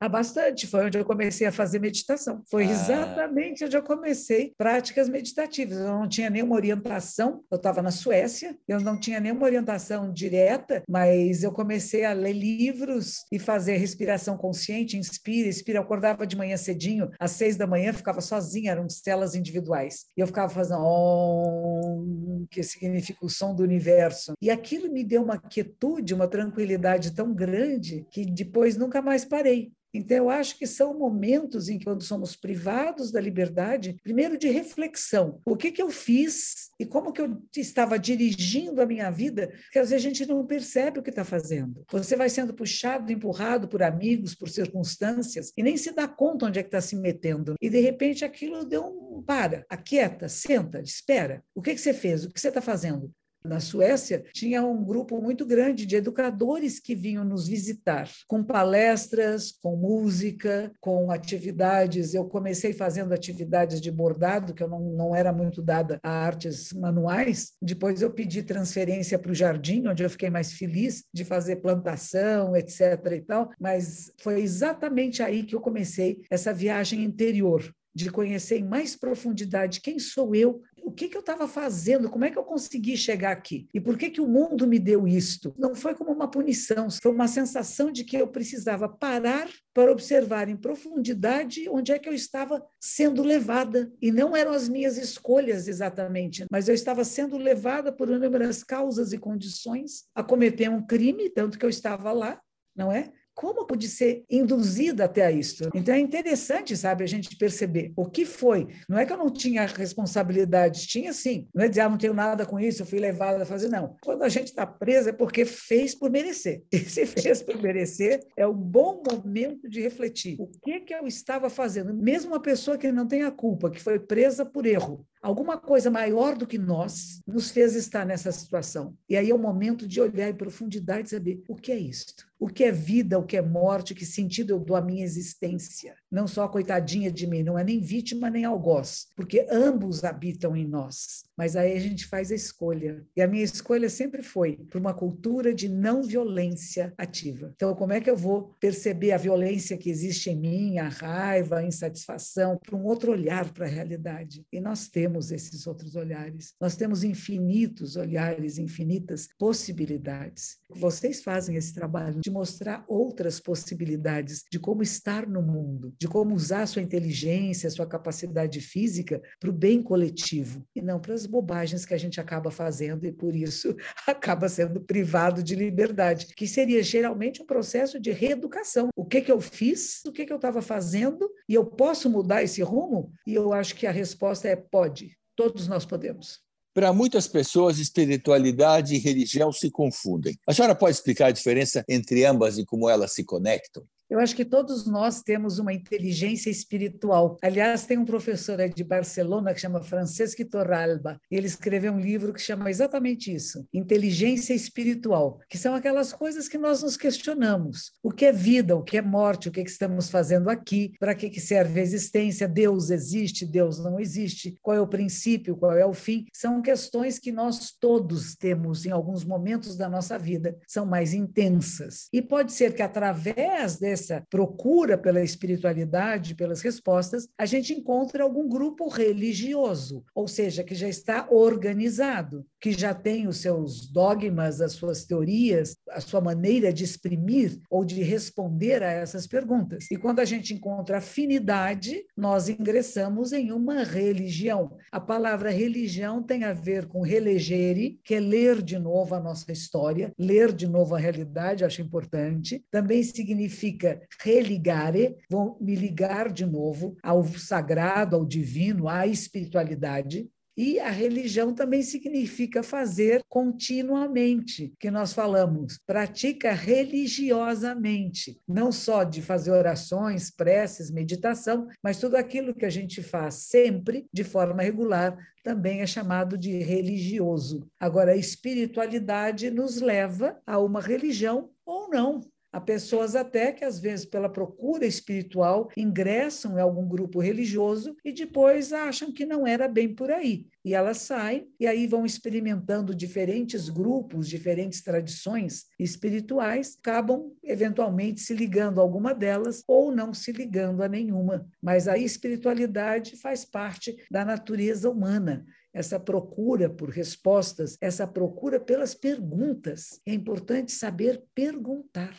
Há 0.00 0.08
bastante. 0.08 0.66
Foi 0.66 0.86
onde 0.86 0.98
eu 0.98 1.04
comecei 1.04 1.46
a 1.46 1.52
fazer 1.52 1.78
meditação. 1.78 2.42
Foi 2.50 2.64
ah. 2.64 2.70
exatamente 2.70 3.64
onde 3.64 3.76
eu 3.76 3.82
comecei 3.82 4.52
práticas 4.56 5.08
meditativas. 5.08 5.78
Eu 5.78 5.86
não 5.86 6.08
tinha 6.08 6.30
nenhuma 6.30 6.54
orientação. 6.54 7.42
Eu 7.50 7.56
estava 7.56 7.82
na 7.82 7.90
Suécia, 7.90 8.56
eu 8.68 8.80
não 8.80 8.98
tinha 8.98 9.20
nenhuma 9.20 9.44
orientação 9.44 10.12
direta, 10.12 10.82
mas 10.88 11.42
eu 11.42 11.52
comecei 11.52 12.04
a 12.04 12.12
ler 12.12 12.32
livros 12.32 13.24
e 13.32 13.38
fazer 13.38 13.76
respiração 13.76 14.36
consciente, 14.36 14.96
inspira, 14.96 15.48
expira. 15.48 15.78
Eu 15.78 15.82
acordava 15.82 16.26
de 16.26 16.36
manhã 16.36 16.56
cedinho, 16.56 17.10
às 17.18 17.32
seis 17.32 17.56
da 17.56 17.66
manhã, 17.66 17.92
ficava 17.92 18.20
sozinha, 18.20 18.72
eram 18.72 18.88
celas 18.88 19.34
individuais. 19.34 20.06
E 20.16 20.20
eu 20.20 20.26
ficava 20.26 20.52
fazendo 20.52 20.82
Om, 20.82 22.46
que 22.50 22.62
significa 22.62 23.24
o 23.24 23.28
som 23.28 23.54
do 23.54 23.62
universo. 23.62 24.32
E 24.40 24.50
aquilo 24.50 24.92
me 24.92 25.04
deu 25.04 25.22
uma 25.22 25.38
quietude, 25.38 26.14
uma 26.14 26.28
tranquilidade 26.28 27.14
tão 27.14 27.34
grande 27.34 28.06
que 28.10 28.24
depois 28.24 28.76
nunca 28.76 29.00
mais 29.02 29.24
parei. 29.24 29.72
Então, 29.96 30.16
eu 30.16 30.30
acho 30.30 30.58
que 30.58 30.66
são 30.66 30.98
momentos 30.98 31.68
em 31.68 31.78
que, 31.78 31.84
quando 31.84 32.02
somos 32.02 32.36
privados 32.36 33.10
da 33.10 33.20
liberdade, 33.20 33.96
primeiro 34.02 34.38
de 34.38 34.48
reflexão. 34.48 35.40
O 35.44 35.56
que, 35.56 35.72
que 35.72 35.82
eu 35.82 35.90
fiz 35.90 36.70
e 36.78 36.84
como 36.84 37.12
que 37.12 37.20
eu 37.20 37.42
estava 37.56 37.98
dirigindo 37.98 38.80
a 38.82 38.86
minha 38.86 39.10
vida, 39.10 39.52
que 39.72 39.78
às 39.78 39.90
vezes 39.90 40.04
a 40.04 40.08
gente 40.08 40.26
não 40.26 40.46
percebe 40.46 41.00
o 41.00 41.02
que 41.02 41.10
está 41.10 41.24
fazendo. 41.24 41.84
Você 41.90 42.16
vai 42.16 42.28
sendo 42.28 42.54
puxado, 42.54 43.10
empurrado 43.10 43.68
por 43.68 43.82
amigos, 43.82 44.34
por 44.34 44.48
circunstâncias, 44.48 45.52
e 45.56 45.62
nem 45.62 45.76
se 45.76 45.92
dá 45.92 46.06
conta 46.06 46.46
onde 46.46 46.58
é 46.58 46.62
que 46.62 46.68
está 46.68 46.80
se 46.80 46.96
metendo. 46.96 47.54
E, 47.60 47.70
de 47.70 47.80
repente, 47.80 48.24
aquilo 48.24 48.64
deu 48.64 48.84
um... 48.84 49.06
Para, 49.26 49.64
aquieta, 49.68 50.28
senta, 50.28 50.80
espera. 50.80 51.42
O 51.54 51.62
que, 51.62 51.74
que 51.74 51.80
você 51.80 51.94
fez? 51.94 52.24
O 52.24 52.30
que 52.30 52.38
você 52.38 52.48
está 52.48 52.60
fazendo? 52.60 53.10
Na 53.46 53.60
Suécia, 53.60 54.24
tinha 54.32 54.64
um 54.64 54.84
grupo 54.84 55.20
muito 55.20 55.46
grande 55.46 55.86
de 55.86 55.96
educadores 55.96 56.78
que 56.78 56.94
vinham 56.94 57.24
nos 57.24 57.48
visitar, 57.48 58.10
com 58.26 58.42
palestras, 58.42 59.52
com 59.62 59.76
música, 59.76 60.70
com 60.80 61.10
atividades. 61.10 62.14
Eu 62.14 62.24
comecei 62.26 62.72
fazendo 62.72 63.12
atividades 63.12 63.80
de 63.80 63.90
bordado, 63.90 64.54
que 64.54 64.62
eu 64.62 64.68
não, 64.68 64.80
não 64.80 65.16
era 65.16 65.32
muito 65.32 65.62
dada 65.62 65.98
a 66.02 66.10
artes 66.10 66.72
manuais. 66.72 67.52
Depois 67.62 68.02
eu 68.02 68.10
pedi 68.10 68.42
transferência 68.42 69.18
para 69.18 69.32
o 69.32 69.34
jardim, 69.34 69.86
onde 69.86 70.02
eu 70.02 70.10
fiquei 70.10 70.30
mais 70.30 70.52
feliz 70.52 71.04
de 71.12 71.24
fazer 71.24 71.56
plantação, 71.56 72.56
etc. 72.56 72.80
e 73.12 73.20
tal. 73.20 73.50
Mas 73.58 74.12
foi 74.18 74.40
exatamente 74.40 75.22
aí 75.22 75.42
que 75.42 75.54
eu 75.54 75.60
comecei 75.60 76.22
essa 76.30 76.52
viagem 76.52 77.04
interior 77.04 77.72
de 77.96 78.10
conhecer 78.10 78.58
em 78.58 78.64
mais 78.64 78.94
profundidade 78.94 79.80
quem 79.80 79.98
sou 79.98 80.34
eu, 80.34 80.60
o 80.86 80.92
que, 80.92 81.08
que 81.08 81.16
eu 81.16 81.20
estava 81.20 81.48
fazendo, 81.48 82.08
como 82.08 82.24
é 82.24 82.30
que 82.30 82.38
eu 82.38 82.44
consegui 82.44 82.96
chegar 82.96 83.32
aqui 83.32 83.68
e 83.74 83.80
por 83.80 83.98
que, 83.98 84.08
que 84.08 84.20
o 84.20 84.28
mundo 84.28 84.68
me 84.68 84.78
deu 84.78 85.06
isto. 85.06 85.52
Não 85.58 85.74
foi 85.74 85.96
como 85.96 86.12
uma 86.12 86.30
punição, 86.30 86.88
foi 86.88 87.10
uma 87.10 87.26
sensação 87.26 87.90
de 87.90 88.04
que 88.04 88.16
eu 88.16 88.28
precisava 88.28 88.88
parar 88.88 89.48
para 89.74 89.90
observar 89.90 90.48
em 90.48 90.56
profundidade 90.56 91.68
onde 91.68 91.90
é 91.90 91.98
que 91.98 92.08
eu 92.08 92.14
estava 92.14 92.64
sendo 92.80 93.24
levada. 93.24 93.92
E 94.00 94.12
não 94.12 94.36
eram 94.36 94.52
as 94.52 94.68
minhas 94.68 94.96
escolhas 94.96 95.66
exatamente, 95.66 96.44
mas 96.52 96.68
eu 96.68 96.74
estava 96.74 97.02
sendo 97.02 97.36
levada 97.36 97.92
por 97.92 98.08
inúmeras 98.08 98.62
causas 98.62 99.12
e 99.12 99.18
condições 99.18 100.04
a 100.14 100.22
cometer 100.22 100.70
um 100.70 100.86
crime, 100.86 101.28
tanto 101.30 101.58
que 101.58 101.66
eu 101.66 101.70
estava 101.70 102.12
lá, 102.12 102.40
não 102.76 102.92
é? 102.92 103.12
Como 103.36 103.66
pude 103.66 103.86
ser 103.86 104.24
induzida 104.30 105.04
até 105.04 105.26
a 105.26 105.30
isso? 105.30 105.68
Então 105.74 105.94
é 105.94 105.98
interessante, 106.00 106.74
sabe, 106.74 107.04
a 107.04 107.06
gente 107.06 107.36
perceber 107.36 107.92
o 107.94 108.06
que 108.06 108.24
foi. 108.24 108.66
Não 108.88 108.98
é 108.98 109.04
que 109.04 109.12
eu 109.12 109.18
não 109.18 109.30
tinha 109.30 109.66
responsabilidade, 109.66 110.86
tinha 110.86 111.12
sim. 111.12 111.46
Não 111.54 111.62
é 111.62 111.68
dizer, 111.68 111.82
ah, 111.82 111.88
não 111.88 111.98
tenho 111.98 112.14
nada 112.14 112.46
com 112.46 112.58
isso, 112.58 112.82
eu 112.82 112.86
fui 112.86 112.98
levada 112.98 113.42
a 113.42 113.46
fazer, 113.46 113.68
não. 113.68 113.94
Quando 114.02 114.22
a 114.22 114.28
gente 114.30 114.48
está 114.48 114.66
presa 114.66 115.10
é 115.10 115.12
porque 115.12 115.44
fez 115.44 115.94
por 115.94 116.10
merecer. 116.10 116.62
E 116.72 116.78
se 116.78 117.04
fez 117.04 117.42
por 117.42 117.60
merecer, 117.60 118.20
é 118.36 118.46
um 118.46 118.54
bom 118.54 119.02
momento 119.06 119.68
de 119.68 119.82
refletir. 119.82 120.36
O 120.38 120.46
que 120.46 120.80
que 120.80 120.94
eu 120.94 121.06
estava 121.06 121.50
fazendo? 121.50 121.92
Mesmo 121.92 122.32
uma 122.32 122.40
pessoa 122.40 122.78
que 122.78 122.90
não 122.92 123.06
tem 123.06 123.22
a 123.22 123.30
culpa, 123.30 123.70
que 123.70 123.82
foi 123.82 123.98
presa 123.98 124.44
por 124.44 124.64
erro, 124.64 125.04
Alguma 125.22 125.58
coisa 125.58 125.90
maior 125.90 126.36
do 126.36 126.46
que 126.46 126.58
nós 126.58 127.20
nos 127.26 127.50
fez 127.50 127.74
estar 127.74 128.04
nessa 128.04 128.30
situação. 128.30 128.96
E 129.08 129.16
aí 129.16 129.30
é 129.30 129.34
o 129.34 129.38
momento 129.38 129.86
de 129.86 130.00
olhar 130.00 130.28
em 130.28 130.34
profundidade 130.34 131.08
e 131.08 131.10
saber 131.10 131.42
o 131.48 131.54
que 131.54 131.72
é 131.72 131.78
isto 131.78 132.26
o 132.38 132.48
que 132.48 132.64
é 132.64 132.72
vida, 132.72 133.18
o 133.18 133.24
que 133.24 133.36
é 133.36 133.42
morte, 133.42 133.94
que 133.94 134.04
sentido 134.04 134.50
eu 134.50 134.60
dou 134.60 134.76
à 134.76 134.82
minha 134.82 135.04
existência. 135.04 135.94
Não 136.10 136.26
só 136.26 136.44
a 136.44 136.48
coitadinha 136.48 137.10
de 137.10 137.26
mim, 137.26 137.42
não 137.42 137.58
é 137.58 137.64
nem 137.64 137.80
vítima 137.80 138.30
nem 138.30 138.44
algoz, 138.44 139.08
porque 139.16 139.46
ambos 139.50 140.04
habitam 140.04 140.56
em 140.56 140.66
nós. 140.66 141.24
Mas 141.36 141.56
aí 141.56 141.72
a 141.76 141.80
gente 141.80 142.06
faz 142.06 142.30
a 142.30 142.34
escolha. 142.34 143.04
E 143.16 143.22
a 143.22 143.26
minha 143.26 143.44
escolha 143.44 143.88
sempre 143.88 144.22
foi 144.22 144.56
por 144.70 144.78
uma 144.78 144.94
cultura 144.94 145.52
de 145.54 145.68
não 145.68 146.02
violência 146.02 146.92
ativa. 146.96 147.52
Então, 147.54 147.74
como 147.74 147.92
é 147.92 148.00
que 148.00 148.10
eu 148.10 148.16
vou 148.16 148.54
perceber 148.60 149.12
a 149.12 149.18
violência 149.18 149.76
que 149.76 149.90
existe 149.90 150.30
em 150.30 150.36
mim, 150.36 150.78
a 150.78 150.88
raiva, 150.88 151.58
a 151.58 151.64
insatisfação, 151.64 152.58
para 152.58 152.76
um 152.76 152.84
outro 152.84 153.12
olhar 153.12 153.52
para 153.52 153.66
a 153.66 153.68
realidade? 153.68 154.46
E 154.52 154.60
nós 154.60 154.88
temos 154.88 155.15
esses 155.30 155.66
outros 155.66 155.96
olhares. 155.96 156.54
Nós 156.60 156.76
temos 156.76 157.04
infinitos 157.04 157.96
olhares, 157.96 158.58
infinitas 158.58 159.28
possibilidades. 159.38 160.58
Vocês 160.70 161.22
fazem 161.22 161.56
esse 161.56 161.72
trabalho 161.74 162.20
de 162.20 162.30
mostrar 162.30 162.84
outras 162.88 163.40
possibilidades 163.40 164.44
de 164.50 164.58
como 164.58 164.82
estar 164.82 165.26
no 165.26 165.42
mundo, 165.42 165.94
de 165.98 166.08
como 166.08 166.34
usar 166.34 166.66
sua 166.66 166.82
inteligência, 166.82 167.70
sua 167.70 167.86
capacidade 167.86 168.60
física 168.60 169.22
para 169.40 169.50
o 169.50 169.52
bem 169.52 169.82
coletivo 169.82 170.66
e 170.74 170.82
não 170.82 171.00
para 171.00 171.14
as 171.14 171.26
bobagens 171.26 171.84
que 171.84 171.94
a 171.94 171.98
gente 171.98 172.20
acaba 172.20 172.50
fazendo 172.50 173.06
e 173.06 173.12
por 173.12 173.34
isso 173.34 173.74
acaba 174.06 174.48
sendo 174.48 174.80
privado 174.80 175.42
de 175.42 175.54
liberdade, 175.54 176.26
que 176.34 176.46
seria 176.46 176.82
geralmente 176.82 177.42
um 177.42 177.46
processo 177.46 178.00
de 178.00 178.10
reeducação. 178.10 178.88
O 178.96 179.04
que 179.04 179.20
que 179.20 179.32
eu 179.32 179.40
fiz? 179.40 180.04
O 180.04 180.12
que 180.12 180.26
que 180.26 180.32
eu 180.32 180.36
estava 180.36 180.60
fazendo? 180.60 181.30
E 181.48 181.54
eu 181.54 181.64
posso 181.64 182.10
mudar 182.10 182.42
esse 182.42 182.62
rumo? 182.62 183.12
E 183.26 183.34
eu 183.34 183.52
acho 183.52 183.74
que 183.74 183.86
a 183.86 183.92
resposta 183.92 184.48
é 184.48 184.56
pode. 184.56 185.05
Todos 185.36 185.68
nós 185.68 185.84
podemos. 185.84 186.40
Para 186.74 186.92
muitas 186.92 187.28
pessoas, 187.28 187.78
espiritualidade 187.78 188.94
e 188.94 188.98
religião 188.98 189.52
se 189.52 189.70
confundem. 189.70 190.38
A 190.46 190.52
senhora 190.52 190.74
pode 190.74 190.96
explicar 190.96 191.26
a 191.26 191.32
diferença 191.32 191.84
entre 191.88 192.24
ambas 192.24 192.58
e 192.58 192.64
como 192.64 192.88
elas 192.88 193.12
se 193.12 193.24
conectam? 193.24 193.86
Eu 194.08 194.20
acho 194.20 194.36
que 194.36 194.44
todos 194.44 194.86
nós 194.86 195.20
temos 195.20 195.58
uma 195.58 195.72
inteligência 195.72 196.48
espiritual. 196.48 197.36
Aliás, 197.42 197.86
tem 197.86 197.98
um 197.98 198.04
professor 198.04 198.56
de 198.68 198.84
Barcelona 198.84 199.52
que 199.52 199.60
chama 199.60 199.82
Francesco 199.82 200.44
Torralba. 200.44 201.20
Ele 201.28 201.46
escreveu 201.46 201.92
um 201.92 201.98
livro 201.98 202.32
que 202.32 202.40
chama 202.40 202.70
exatamente 202.70 203.34
isso: 203.34 203.66
Inteligência 203.74 204.54
Espiritual, 204.54 205.40
que 205.48 205.58
são 205.58 205.74
aquelas 205.74 206.12
coisas 206.12 206.48
que 206.48 206.56
nós 206.56 206.82
nos 206.82 206.96
questionamos. 206.96 207.92
O 208.00 208.12
que 208.12 208.26
é 208.26 208.32
vida? 208.32 208.76
O 208.76 208.82
que 208.84 208.96
é 208.96 209.02
morte? 209.02 209.48
O 209.48 209.52
que, 209.52 209.60
é 209.60 209.64
que 209.64 209.70
estamos 209.70 210.08
fazendo 210.08 210.48
aqui? 210.48 210.92
Para 211.00 211.14
que, 211.14 211.28
que 211.28 211.40
serve 211.40 211.80
a 211.80 211.82
existência? 211.82 212.46
Deus 212.46 212.90
existe? 212.90 213.44
Deus 213.44 213.82
não 213.82 213.98
existe? 213.98 214.56
Qual 214.62 214.76
é 214.76 214.80
o 214.80 214.86
princípio? 214.86 215.56
Qual 215.56 215.72
é 215.72 215.84
o 215.84 215.92
fim? 215.92 216.26
São 216.32 216.62
questões 216.62 217.18
que 217.18 217.32
nós 217.32 217.72
todos 217.80 218.36
temos 218.36 218.86
em 218.86 218.90
alguns 218.92 219.24
momentos 219.24 219.76
da 219.76 219.88
nossa 219.88 220.16
vida. 220.16 220.56
São 220.68 220.86
mais 220.86 221.12
intensas. 221.12 222.08
E 222.12 222.22
pode 222.22 222.52
ser 222.52 222.72
que 222.72 222.82
através 222.82 223.78
desse 223.78 223.95
essa 223.96 224.22
procura 224.30 224.98
pela 224.98 225.22
espiritualidade, 225.22 226.34
pelas 226.34 226.60
respostas, 226.60 227.26
a 227.38 227.46
gente 227.46 227.72
encontra 227.72 228.22
algum 228.22 228.46
grupo 228.46 228.88
religioso, 228.88 230.04
ou 230.14 230.28
seja, 230.28 230.62
que 230.62 230.74
já 230.74 230.88
está 230.88 231.26
organizado, 231.30 232.46
que 232.60 232.72
já 232.72 232.94
tem 232.94 233.26
os 233.26 233.38
seus 233.38 233.86
dogmas, 233.86 234.60
as 234.60 234.72
suas 234.72 235.04
teorias, 235.04 235.76
a 235.90 236.00
sua 236.00 236.20
maneira 236.20 236.72
de 236.72 236.84
exprimir 236.84 237.60
ou 237.70 237.84
de 237.84 238.02
responder 238.02 238.82
a 238.82 238.90
essas 238.90 239.26
perguntas. 239.26 239.90
E 239.90 239.96
quando 239.96 240.20
a 240.20 240.24
gente 240.24 240.54
encontra 240.54 240.98
afinidade, 240.98 242.04
nós 242.16 242.48
ingressamos 242.48 243.32
em 243.32 243.52
uma 243.52 243.82
religião. 243.82 244.76
A 244.90 245.00
palavra 245.00 245.50
religião 245.50 246.22
tem 246.22 246.44
a 246.44 246.52
ver 246.52 246.86
com 246.86 247.02
relegere, 247.02 248.00
que 248.04 248.14
é 248.14 248.20
ler 248.20 248.62
de 248.62 248.78
novo 248.78 249.14
a 249.14 249.20
nossa 249.20 249.52
história, 249.52 250.12
ler 250.18 250.52
de 250.52 250.66
novo 250.66 250.94
a 250.94 250.98
realidade, 250.98 251.64
acho 251.64 251.82
importante. 251.82 252.64
Também 252.70 253.02
significa 253.02 254.00
religare, 254.20 255.16
vou 255.30 255.58
me 255.60 255.74
ligar 255.74 256.32
de 256.32 256.46
novo 256.46 256.96
ao 257.02 257.24
sagrado, 257.24 258.16
ao 258.16 258.24
divino, 258.24 258.88
à 258.88 259.06
espiritualidade. 259.06 260.28
E 260.56 260.80
a 260.80 260.88
religião 260.88 261.52
também 261.52 261.82
significa 261.82 262.62
fazer 262.62 263.22
continuamente, 263.28 264.72
que 264.80 264.90
nós 264.90 265.12
falamos, 265.12 265.78
pratica 265.86 266.52
religiosamente, 266.52 268.40
não 268.48 268.72
só 268.72 269.04
de 269.04 269.20
fazer 269.20 269.50
orações, 269.50 270.30
preces, 270.30 270.90
meditação, 270.90 271.68
mas 271.82 272.00
tudo 272.00 272.16
aquilo 272.16 272.54
que 272.54 272.64
a 272.64 272.70
gente 272.70 273.02
faz 273.02 273.34
sempre 273.34 274.06
de 274.10 274.24
forma 274.24 274.62
regular 274.62 275.16
também 275.44 275.80
é 275.80 275.86
chamado 275.86 276.36
de 276.36 276.58
religioso. 276.58 277.68
Agora, 277.78 278.12
a 278.12 278.16
espiritualidade 278.16 279.50
nos 279.50 279.80
leva 279.80 280.40
a 280.46 280.58
uma 280.58 280.80
religião 280.80 281.50
ou 281.64 281.88
não. 281.88 282.20
Há 282.56 282.60
pessoas 282.62 283.14
até 283.14 283.52
que, 283.52 283.66
às 283.66 283.78
vezes, 283.78 284.06
pela 284.06 284.30
procura 284.30 284.86
espiritual, 284.86 285.68
ingressam 285.76 286.56
em 286.56 286.60
algum 286.62 286.88
grupo 286.88 287.20
religioso 287.20 287.94
e 288.02 288.10
depois 288.10 288.72
acham 288.72 289.12
que 289.12 289.26
não 289.26 289.46
era 289.46 289.68
bem 289.68 289.94
por 289.94 290.10
aí. 290.10 290.46
E 290.64 290.72
elas 290.72 290.96
saem 290.96 291.50
e 291.60 291.66
aí 291.66 291.86
vão 291.86 292.06
experimentando 292.06 292.94
diferentes 292.94 293.68
grupos, 293.68 294.26
diferentes 294.26 294.82
tradições 294.82 295.66
espirituais, 295.78 296.78
acabam 296.78 297.30
eventualmente 297.44 298.22
se 298.22 298.32
ligando 298.32 298.80
a 298.80 298.82
alguma 298.82 299.12
delas 299.12 299.62
ou 299.68 299.94
não 299.94 300.14
se 300.14 300.32
ligando 300.32 300.82
a 300.82 300.88
nenhuma. 300.88 301.46
Mas 301.60 301.86
a 301.86 301.98
espiritualidade 301.98 303.16
faz 303.16 303.44
parte 303.44 303.94
da 304.10 304.24
natureza 304.24 304.88
humana 304.88 305.44
essa 305.74 306.00
procura 306.00 306.70
por 306.70 306.88
respostas, 306.88 307.76
essa 307.82 308.06
procura 308.06 308.58
pelas 308.58 308.94
perguntas. 308.94 310.00
É 310.06 310.14
importante 310.14 310.72
saber 310.72 311.22
perguntar 311.34 312.16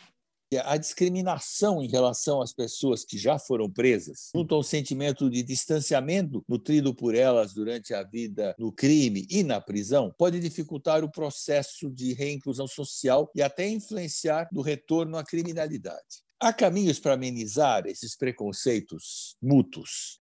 a 0.63 0.77
discriminação 0.77 1.81
em 1.83 1.87
relação 1.87 2.41
às 2.41 2.53
pessoas 2.53 3.03
que 3.03 3.17
já 3.17 3.37
foram 3.37 3.69
presas, 3.69 4.29
junto 4.33 4.55
ao 4.55 4.63
sentimento 4.63 5.29
de 5.29 5.43
distanciamento 5.43 6.43
nutrido 6.47 6.93
por 6.93 7.15
elas 7.15 7.53
durante 7.53 7.93
a 7.93 8.03
vida 8.03 8.55
no 8.57 8.71
crime 8.71 9.25
e 9.29 9.43
na 9.43 9.59
prisão, 9.59 10.13
pode 10.17 10.39
dificultar 10.39 11.03
o 11.03 11.11
processo 11.11 11.89
de 11.91 12.13
reinclusão 12.13 12.67
social 12.67 13.29
e 13.35 13.41
até 13.41 13.67
influenciar 13.67 14.47
no 14.51 14.61
retorno 14.61 15.17
à 15.17 15.23
criminalidade. 15.23 16.23
Há 16.39 16.53
caminhos 16.53 16.99
para 16.99 17.13
amenizar 17.13 17.87
esses 17.87 18.15
preconceitos 18.15 19.35
mútuos? 19.41 20.19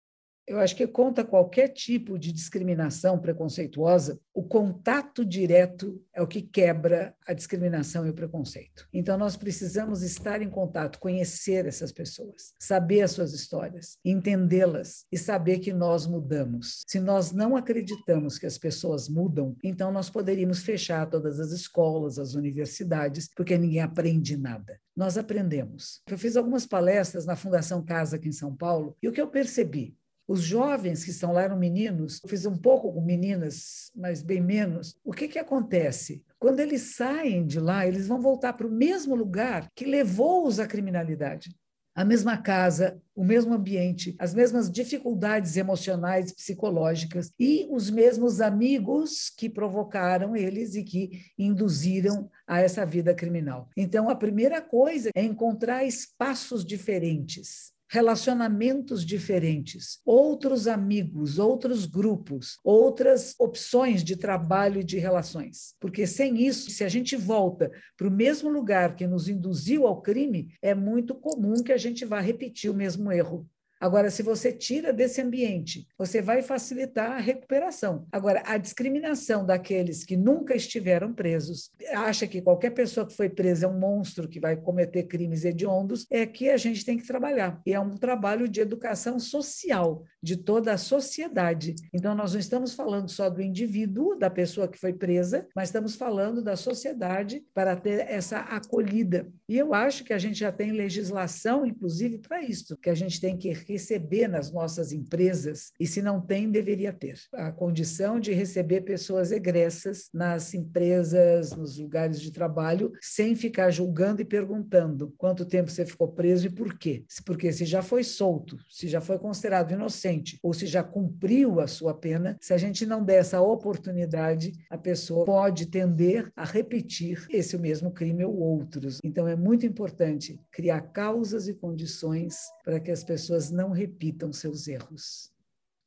Eu 0.46 0.60
acho 0.60 0.76
que 0.76 0.86
conta 0.86 1.24
qualquer 1.24 1.68
tipo 1.68 2.18
de 2.18 2.30
discriminação 2.30 3.18
preconceituosa, 3.18 4.20
o 4.34 4.42
contato 4.42 5.24
direto 5.24 6.02
é 6.12 6.20
o 6.20 6.26
que 6.26 6.42
quebra 6.42 7.14
a 7.26 7.32
discriminação 7.32 8.06
e 8.06 8.10
o 8.10 8.14
preconceito. 8.14 8.86
Então, 8.92 9.16
nós 9.16 9.36
precisamos 9.36 10.02
estar 10.02 10.42
em 10.42 10.50
contato, 10.50 10.98
conhecer 10.98 11.64
essas 11.64 11.92
pessoas, 11.92 12.52
saber 12.58 13.02
as 13.02 13.12
suas 13.12 13.32
histórias, 13.32 13.96
entendê-las 14.04 15.06
e 15.10 15.16
saber 15.16 15.60
que 15.60 15.72
nós 15.72 16.06
mudamos. 16.06 16.84
Se 16.86 17.00
nós 17.00 17.32
não 17.32 17.56
acreditamos 17.56 18.38
que 18.38 18.46
as 18.46 18.58
pessoas 18.58 19.08
mudam, 19.08 19.56
então 19.64 19.90
nós 19.90 20.10
poderíamos 20.10 20.62
fechar 20.62 21.08
todas 21.08 21.40
as 21.40 21.52
escolas, 21.52 22.18
as 22.18 22.34
universidades, 22.34 23.30
porque 23.34 23.56
ninguém 23.56 23.80
aprende 23.80 24.36
nada. 24.36 24.78
Nós 24.94 25.16
aprendemos. 25.16 26.02
Eu 26.06 26.18
fiz 26.18 26.36
algumas 26.36 26.66
palestras 26.66 27.24
na 27.24 27.34
Fundação 27.34 27.82
Casa 27.82 28.16
aqui 28.16 28.28
em 28.28 28.32
São 28.32 28.54
Paulo 28.54 28.94
e 29.02 29.08
o 29.08 29.12
que 29.12 29.20
eu 29.20 29.28
percebi 29.28 29.96
os 30.26 30.42
jovens 30.42 31.04
que 31.04 31.10
estão 31.10 31.32
lá 31.32 31.42
eram 31.42 31.58
meninos, 31.58 32.20
eu 32.22 32.28
fiz 32.28 32.46
um 32.46 32.56
pouco 32.56 32.92
com 32.92 33.00
meninas, 33.00 33.90
mas 33.94 34.22
bem 34.22 34.40
menos. 34.40 34.96
O 35.04 35.12
que, 35.12 35.28
que 35.28 35.38
acontece? 35.38 36.24
Quando 36.38 36.60
eles 36.60 36.94
saem 36.96 37.46
de 37.46 37.60
lá, 37.60 37.86
eles 37.86 38.08
vão 38.08 38.20
voltar 38.20 38.54
para 38.54 38.66
o 38.66 38.70
mesmo 38.70 39.14
lugar 39.14 39.68
que 39.74 39.84
levou-os 39.84 40.58
à 40.58 40.66
criminalidade. 40.66 41.54
A 41.94 42.04
mesma 42.04 42.36
casa, 42.36 43.00
o 43.14 43.22
mesmo 43.22 43.54
ambiente, 43.54 44.16
as 44.18 44.34
mesmas 44.34 44.68
dificuldades 44.68 45.56
emocionais 45.56 46.32
psicológicas 46.32 47.30
e 47.38 47.68
os 47.70 47.88
mesmos 47.88 48.40
amigos 48.40 49.30
que 49.30 49.48
provocaram 49.48 50.34
eles 50.34 50.74
e 50.74 50.82
que 50.82 51.20
induziram 51.38 52.28
a 52.48 52.60
essa 52.60 52.84
vida 52.84 53.14
criminal. 53.14 53.68
Então, 53.76 54.10
a 54.10 54.16
primeira 54.16 54.60
coisa 54.60 55.10
é 55.14 55.22
encontrar 55.22 55.84
espaços 55.84 56.64
diferentes 56.64 57.73
relacionamentos 57.94 59.06
diferentes, 59.06 60.00
outros 60.04 60.66
amigos, 60.66 61.38
outros 61.38 61.86
grupos, 61.86 62.58
outras 62.64 63.36
opções 63.38 64.02
de 64.02 64.16
trabalho 64.16 64.80
e 64.80 64.84
de 64.84 64.98
relações. 64.98 65.76
Porque 65.78 66.04
sem 66.04 66.44
isso, 66.44 66.72
se 66.72 66.82
a 66.82 66.88
gente 66.88 67.14
volta 67.14 67.70
para 67.96 68.08
o 68.08 68.10
mesmo 68.10 68.48
lugar 68.48 68.96
que 68.96 69.06
nos 69.06 69.28
induziu 69.28 69.86
ao 69.86 70.02
crime, 70.02 70.48
é 70.60 70.74
muito 70.74 71.14
comum 71.14 71.62
que 71.62 71.70
a 71.70 71.76
gente 71.76 72.04
vá 72.04 72.18
repetir 72.18 72.68
o 72.68 72.74
mesmo 72.74 73.12
erro. 73.12 73.48
Agora, 73.80 74.10
se 74.10 74.22
você 74.22 74.52
tira 74.52 74.92
desse 74.92 75.20
ambiente, 75.20 75.86
você 75.98 76.22
vai 76.22 76.42
facilitar 76.42 77.12
a 77.12 77.18
recuperação. 77.18 78.06
Agora, 78.10 78.42
a 78.46 78.56
discriminação 78.56 79.44
daqueles 79.44 80.04
que 80.04 80.16
nunca 80.16 80.54
estiveram 80.54 81.12
presos, 81.12 81.70
acha 81.92 82.26
que 82.26 82.40
qualquer 82.40 82.70
pessoa 82.70 83.06
que 83.06 83.14
foi 83.14 83.28
presa 83.28 83.66
é 83.66 83.68
um 83.68 83.78
monstro 83.78 84.28
que 84.28 84.40
vai 84.40 84.56
cometer 84.56 85.04
crimes 85.04 85.44
hediondos, 85.44 86.06
é 86.10 86.24
que 86.24 86.48
a 86.48 86.56
gente 86.56 86.84
tem 86.84 86.96
que 86.96 87.06
trabalhar. 87.06 87.60
E 87.66 87.74
é 87.74 87.80
um 87.80 87.96
trabalho 87.96 88.48
de 88.48 88.60
educação 88.60 89.18
social, 89.18 90.02
de 90.22 90.36
toda 90.36 90.72
a 90.72 90.78
sociedade. 90.78 91.74
Então, 91.92 92.14
nós 92.14 92.32
não 92.32 92.40
estamos 92.40 92.74
falando 92.74 93.10
só 93.10 93.28
do 93.28 93.42
indivíduo, 93.42 94.16
da 94.16 94.30
pessoa 94.30 94.68
que 94.68 94.78
foi 94.78 94.92
presa, 94.92 95.46
mas 95.54 95.68
estamos 95.68 95.94
falando 95.94 96.42
da 96.42 96.56
sociedade 96.56 97.44
para 97.52 97.76
ter 97.76 98.06
essa 98.08 98.38
acolhida. 98.38 99.28
E 99.48 99.58
eu 99.58 99.74
acho 99.74 100.04
que 100.04 100.12
a 100.12 100.18
gente 100.18 100.38
já 100.38 100.50
tem 100.50 100.72
legislação, 100.72 101.66
inclusive, 101.66 102.18
para 102.18 102.42
isso, 102.42 102.76
que 102.78 102.88
a 102.88 102.94
gente 102.94 103.20
tem 103.20 103.36
que 103.36 103.50
receber 103.66 104.28
nas 104.28 104.52
nossas 104.52 104.92
empresas, 104.92 105.72
e 105.78 105.86
se 105.86 106.02
não 106.02 106.20
tem, 106.20 106.50
deveria 106.50 106.92
ter 106.92 107.18
a 107.32 107.50
condição 107.50 108.20
de 108.20 108.32
receber 108.32 108.82
pessoas 108.82 109.32
egressas 109.32 110.08
nas 110.12 110.54
empresas, 110.54 111.52
nos 111.52 111.78
lugares 111.78 112.20
de 112.20 112.30
trabalho, 112.30 112.92
sem 113.00 113.34
ficar 113.34 113.70
julgando 113.70 114.22
e 114.22 114.24
perguntando 114.24 115.12
quanto 115.16 115.44
tempo 115.44 115.70
você 115.70 115.84
ficou 115.84 116.08
preso 116.08 116.46
e 116.46 116.50
por 116.50 116.78
quê. 116.78 117.04
Porque 117.24 117.52
se 117.52 117.64
já 117.64 117.82
foi 117.82 118.04
solto, 118.04 118.56
se 118.68 118.88
já 118.88 119.00
foi 119.00 119.18
considerado 119.18 119.72
inocente, 119.72 120.38
ou 120.42 120.52
se 120.52 120.66
já 120.66 120.82
cumpriu 120.82 121.60
a 121.60 121.66
sua 121.66 121.94
pena, 121.94 122.36
se 122.40 122.52
a 122.52 122.58
gente 122.58 122.86
não 122.86 123.04
der 123.04 123.20
essa 123.20 123.40
oportunidade, 123.40 124.52
a 124.70 124.78
pessoa 124.78 125.24
pode 125.24 125.66
tender 125.66 126.30
a 126.36 126.44
repetir 126.44 127.26
esse 127.30 127.56
mesmo 127.58 127.90
crime 127.90 128.24
ou 128.24 128.36
outros. 128.36 128.98
Então, 129.04 129.26
é 129.26 129.36
muito 129.36 129.66
importante 129.66 130.40
criar 130.50 130.80
causas 130.80 131.48
e 131.48 131.54
condições 131.54 132.36
para 132.64 132.80
que 132.80 132.90
as 132.90 133.04
pessoas 133.04 133.50
não 133.54 133.70
repitam 133.70 134.32
seus 134.32 134.68
erros 134.68 135.34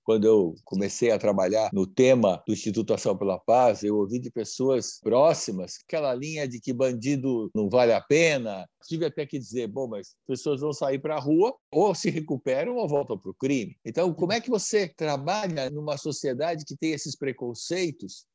quando 0.07 0.25
eu 0.25 0.55
comecei 0.63 1.11
a 1.11 1.19
trabalhar 1.19 1.69
no 1.73 1.85
tema 1.85 2.41
do 2.47 2.53
Instituto 2.53 2.93
Ação 2.93 3.17
pela 3.17 3.37
Paz, 3.37 3.83
eu 3.83 3.97
ouvi 3.97 4.19
de 4.19 4.31
pessoas 4.31 5.01
próximas 5.03 5.79
aquela 5.83 6.15
linha 6.15 6.47
de 6.47 6.61
que 6.61 6.71
bandido 6.71 7.51
não 7.53 7.69
vale 7.69 7.91
a 7.91 7.99
pena. 7.99 8.65
Tive 8.87 9.03
até 9.03 9.25
que 9.25 9.37
dizer, 9.37 9.67
bom, 9.67 9.85
mas 9.85 10.15
pessoas 10.25 10.61
vão 10.61 10.71
sair 10.71 10.97
para 10.97 11.17
a 11.17 11.19
rua 11.19 11.53
ou 11.69 11.93
se 11.93 12.09
recuperam 12.09 12.77
ou 12.77 12.87
voltam 12.87 13.19
para 13.19 13.31
o 13.31 13.33
crime. 13.33 13.75
Então, 13.83 14.13
como 14.13 14.31
é 14.31 14.39
que 14.39 14.49
você 14.49 14.87
trabalha 14.87 15.69
numa 15.69 15.97
sociedade 15.97 16.63
que 16.63 16.77
tem 16.77 16.93
esses 16.93 17.13
preconceitos 17.13 18.25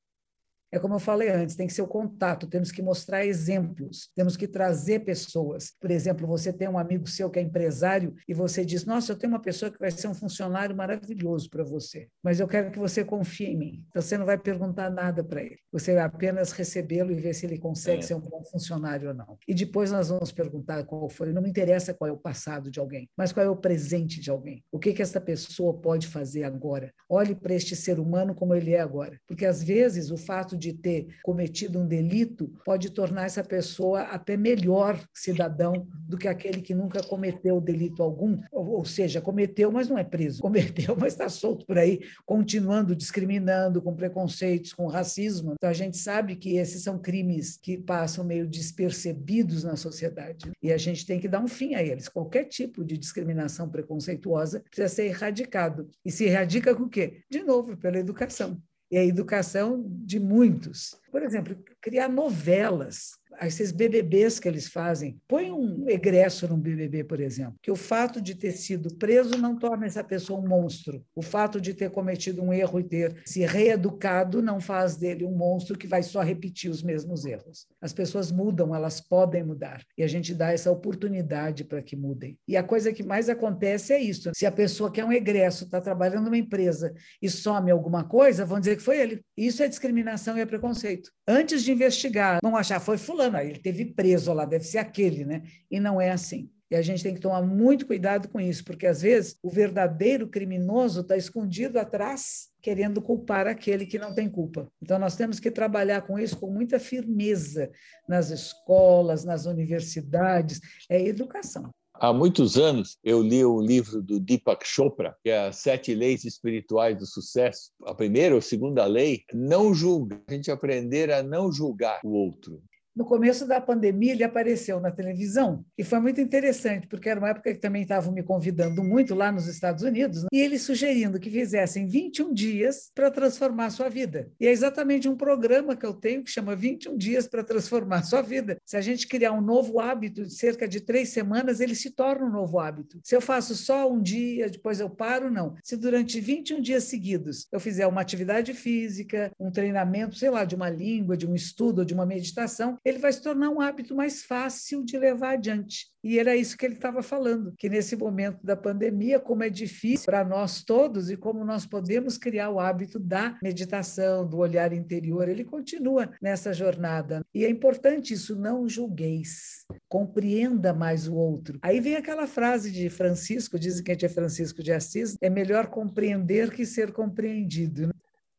é 0.73 0.79
como 0.79 0.95
eu 0.95 0.99
falei 0.99 1.29
antes, 1.29 1.55
tem 1.55 1.67
que 1.67 1.73
ser 1.75 1.83
o 1.83 1.87
contato, 1.87 2.47
temos 2.47 2.73
que 2.73 2.81
mostrar 2.81 3.27
exemplos, 3.27 4.09
temos 4.17 4.39
que 4.39 4.49
trazer 4.49 5.01
pessoas. 5.01 5.73
Por 5.79 5.91
exemplo, 5.91 6.27
você 6.27 6.51
tem 6.51 6.67
um 6.67 6.79
amigo 6.79 7.07
seu 7.07 7.29
que 7.29 7.39
é 7.39 7.43
empresário 7.43 8.15
e 8.27 8.33
você 8.33 8.65
diz: 8.65 8.87
Nossa, 8.87 9.13
eu 9.13 9.17
tenho 9.17 9.35
uma 9.35 9.43
pessoa 9.43 9.71
que 9.71 9.79
vai 9.79 9.91
ser 9.91 10.09
um 10.09 10.15
funcionário 10.15 10.75
maravilhoso 10.75 11.51
para 11.51 11.63
você, 11.63 12.09
mas 12.23 12.41
eu 12.41 12.49
quero 12.49 12.71
que 12.71 12.79
você 12.79 13.05
confie 13.05 13.49
em 13.49 13.59
mim. 13.59 13.85
Então, 13.91 14.01
você 14.01 14.17
não 14.17 14.25
vai 14.25 14.39
perguntar 14.39 14.89
nada 14.91 15.23
para 15.23 15.43
ele, 15.43 15.59
você 15.71 15.93
vai 15.93 16.05
apenas 16.05 16.53
recebê-lo 16.53 17.13
e 17.13 17.21
ver 17.21 17.35
se 17.35 17.45
ele 17.45 17.59
consegue 17.59 17.99
é. 17.99 18.07
ser 18.07 18.15
um 18.15 18.21
bom 18.21 18.43
funcionário 18.51 19.09
ou 19.09 19.15
não. 19.15 19.37
E 19.47 19.53
depois 19.53 19.93
nós 19.93 20.09
vamos 20.09 20.33
perguntar 20.33 20.83
qual 20.85 21.09
foi. 21.11 21.33
Não 21.35 21.43
me 21.43 21.51
interessa 21.51 21.93
qual 21.93 22.09
é 22.09 22.13
o 22.13 22.17
passado 22.17 22.71
de 22.71 22.81
alguém, 22.81 23.11
mas 23.15 23.31
qual 23.31 23.45
é 23.45 23.51
o 23.51 23.57
presente 23.57 24.21
de 24.21 24.31
alguém. 24.31 24.65
O 24.73 24.79
que, 24.79 24.95
que 24.95 25.03
essa 25.03 25.21
pessoa 25.21 25.75
pode 25.75 26.07
fazer 26.07 26.45
agora? 26.45 26.93
Olhe 27.11 27.35
para 27.35 27.55
este 27.55 27.77
ser 27.77 28.01
humano 28.01 28.35
como 28.35 28.55
ele 28.55 28.73
é 28.73 28.81
agora. 28.81 29.21
Porque 29.27 29.45
às 29.45 29.63
vezes 29.63 30.11
o 30.11 30.17
fato 30.17 30.57
de 30.63 30.73
ter 30.73 31.09
cometido 31.23 31.81
um 31.81 31.87
delito 31.87 32.53
pode 32.65 32.91
tornar 32.91 33.25
essa 33.25 33.43
pessoa 33.43 34.03
até 34.03 34.37
melhor 34.37 35.03
cidadão 35.13 35.89
do 36.07 36.17
que 36.17 36.29
aquele 36.29 36.63
que 36.63 36.75
nunca 36.75 37.03
cometeu 37.03 37.61
delito 37.61 38.03
algum, 38.03 38.41
ou, 38.53 38.85
seja, 38.85 39.21
cometeu, 39.21 39.73
mas 39.73 39.89
não 39.89 39.99
é 39.99 40.05
preso, 40.05 40.41
cometeu, 40.43 40.97
mas 40.97 41.15
está 41.15 41.29
solto 41.29 41.67
por 41.67 41.79
aí, 41.79 42.01
continuando 42.25 42.95
discriminando, 42.95 43.83
com 43.83 43.95
preconceitos, 43.95 44.73
com 44.73 44.87
racismo. 44.87 45.55
Então 45.55 45.71
a 45.71 45.75
gente 45.75 45.97
sabe 45.97 46.37
que 46.37 46.57
esses 46.57 46.83
são 46.83 46.99
crimes 46.99 47.57
que 47.57 47.77
passam 47.77 48.25
meio 48.25 48.47
despercebidos 48.47 49.65
na 49.65 49.77
sociedade 49.77 50.53
e 50.63 50.73
a 50.73 50.79
gente 50.79 51.05
tem 51.05 51.19
que 51.19 51.29
dar 51.29 51.41
um 51.41 51.49
fim 51.49 51.75
a 51.75 51.83
eles. 51.83 52.09
Qualquer 52.09 52.45
tipo 52.45 52.85
de 52.85 52.97
discriminação 52.97 53.69
preconceituosa 53.69 54.61
precisa 54.61 54.89
ser 54.89 55.07
erradicado. 55.07 55.89
E 56.05 56.11
se 56.11 56.25
erradica 56.25 56.75
com 56.75 56.85
o 56.85 56.89
quê? 56.89 57.23
De 57.31 57.43
novo, 57.43 57.77
pela 57.77 57.99
educação 57.99 58.61
e 58.93 58.99
a 58.99 59.05
educação 59.05 59.83
de 60.05 60.21
muitos. 60.21 60.95
Por 61.11 61.23
exemplo, 61.23 61.57
criar 61.81 62.11
novelas 62.11 63.13
esses 63.47 63.73
BBBs 63.73 64.39
que 64.39 64.49
eles 64.49 64.69
fazem. 64.69 65.19
Põe 65.27 65.51
um 65.51 65.89
egresso 65.89 66.47
num 66.49 66.59
BBB, 66.59 67.05
por 67.05 67.21
exemplo, 67.21 67.57
que 67.63 67.71
o 67.71 67.77
fato 67.77 68.21
de 68.21 68.35
ter 68.35 68.53
sido 68.53 68.95
preso 68.97 69.37
não 69.39 69.57
torna 69.57 69.87
essa 69.87 70.05
pessoa 70.05 70.41
um 70.41 70.47
monstro. 70.47 71.05
O 71.15 71.23
fato 71.23 71.61
de 71.61 71.75
ter 71.75 71.91
cometido 71.91 72.43
um 72.43 72.53
erro 72.53 72.81
e 72.81 72.85
ter 72.85 73.17
se 73.25 73.45
reeducado 73.45 74.43
não 74.43 74.61
faz 74.61 74.97
dele 74.97 75.25
um 75.25 75.33
monstro 75.33 75.77
que 75.77 75.87
vai 75.87 76.03
só 76.03 76.23
repetir 76.23 76.71
os 76.71 76.83
mesmos 76.83 77.25
erros. 77.25 77.67
As 77.81 77.93
pessoas 77.93 78.31
mudam, 78.31 78.75
elas 78.75 79.01
podem 79.01 79.43
mudar. 79.43 79.83
E 79.97 80.03
a 80.03 80.07
gente 80.07 80.35
dá 80.35 80.53
essa 80.53 80.71
oportunidade 80.71 81.65
para 81.65 81.83
que 81.83 81.97
mudem. 81.97 82.39
E 82.47 82.57
a 82.57 82.63
coisa 82.63 82.93
que 82.93 83.03
mais 83.03 83.29
acontece 83.29 83.93
é 83.93 84.01
isso. 84.01 84.31
Se 84.35 84.47
a 84.47 84.53
pessoa 84.53 84.91
que 84.91 85.01
é 85.01 85.05
um 85.05 85.13
egresso 85.13 85.65
está 85.65 85.81
trabalhando 85.81 86.25
numa 86.25 86.39
empresa 86.39 86.95
e 87.21 87.29
some 87.29 87.71
alguma 87.71 88.05
coisa, 88.05 88.45
vão 88.45 88.61
dizer 88.61 88.77
que 88.77 88.83
foi 88.83 88.99
ele. 88.99 89.21
Isso 89.37 89.63
é 89.63 89.69
discriminação 89.69 90.37
e 90.37 90.41
é 90.41 90.47
preconceito. 90.47 91.11
Antes 91.27 91.63
de 91.63 91.73
investigar, 91.73 92.39
vão 92.43 92.57
achar 92.57 92.81
foi 92.81 92.99
fulano 92.99 93.32
fulano, 93.33 93.39
ele 93.39 93.59
teve 93.59 93.87
preso 93.87 94.33
lá, 94.33 94.45
deve 94.45 94.65
ser 94.65 94.79
aquele, 94.79 95.25
né? 95.25 95.43
E 95.71 95.81
não 95.81 96.01
é 96.01 96.11
assim. 96.11 96.51
E 96.71 96.75
a 96.75 96.81
gente 96.81 97.03
tem 97.03 97.15
que 97.15 97.21
tomar 97.21 97.43
muito 97.43 97.87
cuidado 97.87 98.29
com 98.29 98.41
isso, 98.41 98.65
porque 98.65 98.87
às 98.87 99.03
vezes 99.03 99.37
o 99.43 99.51
verdadeiro 99.51 100.27
criminoso 100.27 101.03
está 101.03 101.17
escondido 101.17 101.79
atrás, 101.79 102.49
querendo 102.63 103.03
culpar 103.03 103.47
aquele 103.47 103.85
que 103.85 103.99
não 103.99 104.15
tem 104.15 104.27
culpa. 104.27 104.67
Então 104.83 104.99
nós 104.99 105.15
temos 105.15 105.39
que 105.39 105.51
trabalhar 105.51 106.01
com 106.03 106.19
isso 106.19 106.39
com 106.39 106.51
muita 106.51 106.79
firmeza 106.79 107.71
nas 108.09 108.31
escolas, 108.31 109.23
nas 109.23 109.45
universidades, 109.45 110.61
é 110.89 111.03
educação. 111.03 111.71
Há 111.95 112.11
muitos 112.11 112.57
anos 112.57 112.97
eu 113.05 113.23
li 113.23 113.45
o 113.45 113.61
livro 113.61 114.03
do 114.03 114.19
Deepak 114.19 114.67
Chopra, 114.67 115.15
que 115.23 115.29
é 115.29 115.49
As 115.49 115.57
Sete 115.57 115.95
Leis 115.95 116.25
Espirituais 116.25 116.97
do 116.97 117.05
Sucesso. 117.05 117.71
A 117.85 117.95
primeira 117.95 118.35
ou 118.35 118.41
segunda 118.41 118.87
lei, 118.87 119.25
não 119.33 119.75
julga. 119.75 120.21
A 120.27 120.33
gente 120.33 120.51
aprender 120.51 121.13
a 121.13 121.23
não 121.23 121.53
julgar 121.53 122.01
o 122.03 122.13
outro. 122.13 122.63
No 122.95 123.05
começo 123.05 123.47
da 123.47 123.61
pandemia, 123.61 124.13
ele 124.13 124.25
apareceu 124.25 124.79
na 124.79 124.91
televisão 124.91 125.65
e 125.79 125.85
foi 125.85 125.99
muito 125.99 126.21
interessante, 126.21 126.87
porque 126.87 127.09
era 127.09 127.19
uma 127.19 127.31
época 127.31 127.53
que 127.53 127.61
também 127.61 127.83
estavam 127.83 128.13
me 128.13 128.23
convidando 128.23 128.85
muito 128.85 129.15
lá 129.15 129.33
nos 129.33 129.47
Estados 129.47 129.83
Unidos, 129.83 130.23
né? 130.23 130.29
e 130.33 130.41
ele 130.41 130.59
sugerindo 130.59 131.19
que 131.19 131.31
fizessem 131.31 131.87
21 131.87 132.35
dias 132.35 132.91
para 132.95 133.11
transformar 133.11 133.67
a 133.67 133.71
sua 133.71 133.89
vida. 133.89 134.31
E 134.39 134.47
é 134.47 134.51
exatamente 134.51 135.09
um 135.09 135.17
programa 135.17 135.75
que 135.75 135.87
eu 135.87 135.95
tenho 135.95 136.23
que 136.23 136.31
chama 136.31 136.55
21 136.55 136.97
Dias 136.97 137.27
para 137.27 137.43
Transformar 137.43 137.99
a 137.99 138.03
Sua 138.03 138.23
Vida. 138.23 138.59
Se 138.65 138.77
a 138.77 138.81
gente 138.81 139.09
criar 139.09 139.33
um 139.33 139.41
novo 139.41 139.81
hábito 139.81 140.25
de 140.25 140.35
cerca 140.35 140.69
de 140.69 140.81
três 140.81 141.09
semanas, 141.11 141.61
ele 141.61 141.75
se 141.75 141.91
torna 141.91 142.27
um 142.27 142.31
novo 142.31 142.59
hábito. 142.59 143.01
Se 143.03 143.17
eu 143.17 143.21
faço 143.21 143.55
só 143.55 143.91
um 143.91 144.01
dia, 144.01 144.49
depois 144.49 144.81
eu 144.81 144.91
paro, 144.91 145.31
não. 145.31 145.55
Se 145.63 145.77
durante 145.77 146.21
21 146.21 146.61
dias 146.61 146.85
seguidos 146.85 147.47
eu 147.51 147.59
fizer 147.59 147.87
uma 147.87 148.01
atividade 148.01 148.53
física, 148.53 149.33
um 149.39 149.51
treinamento, 149.51 150.17
sei 150.17 150.31
lá, 150.31 150.45
de 150.45 150.55
uma 150.55 150.69
língua, 150.69 151.17
de 151.17 151.27
um 151.27 151.35
estudo, 151.35 151.85
de 151.85 151.95
uma 151.95 152.07
meditação, 152.07 152.79
ele 152.85 152.99
vai 152.99 153.13
se 153.13 153.23
tornar 153.23 153.51
um 153.51 153.61
hábito 153.61 153.95
mais 153.95 154.23
fácil 154.23 154.85
de 154.85 154.99
levar 154.99 155.35
adiante. 155.35 155.87
E 156.03 156.19
era 156.19 156.35
isso 156.35 156.59
que 156.59 156.67
ele 156.67 156.75
estava 156.75 157.01
falando, 157.01 157.55
que 157.57 157.69
nesse 157.69 157.95
momento 157.95 158.45
da 158.45 158.57
pandemia, 158.57 159.21
como 159.21 159.45
é 159.45 159.51
difícil 159.51 160.07
para 160.07 160.25
nós 160.25 160.65
todos 160.65 161.11
e 161.11 161.17
como 161.17 161.45
nós 161.45 161.65
podemos 161.65 162.19
criar 162.19 162.51
o 162.51 162.59
hábito 162.59 162.99
da 162.99 163.39
meditação, 163.41 164.27
do 164.27 164.39
olhar 164.39 164.73
interior, 164.73 165.29
ele 165.29 165.45
continua 165.45 166.11
nessa 166.21 166.53
jornada. 166.53 167.25
E 167.33 167.45
é 167.45 167.49
importante 167.49 168.15
isso, 168.15 168.35
não 168.35 168.69
julgueis, 168.69 169.65
compreenda 169.89 170.75
mais 170.75 171.07
o 171.07 171.15
outro. 171.15 171.59
Aí 171.63 171.81
vem 171.81 171.95
aquela 171.95 172.27
frase 172.27 172.73
de 172.73 172.91
Francisco, 172.91 173.59
dizem 173.59 173.85
que 173.85 173.93
é 173.93 174.09
Francisco 174.09 174.61
de 174.63 174.73
Assis, 174.73 175.17
é 175.21 175.31
melhor 175.31 175.69
compreender 175.69 176.51
que 176.51 176.67
ser 176.67 176.93
compreendido. 176.93 177.93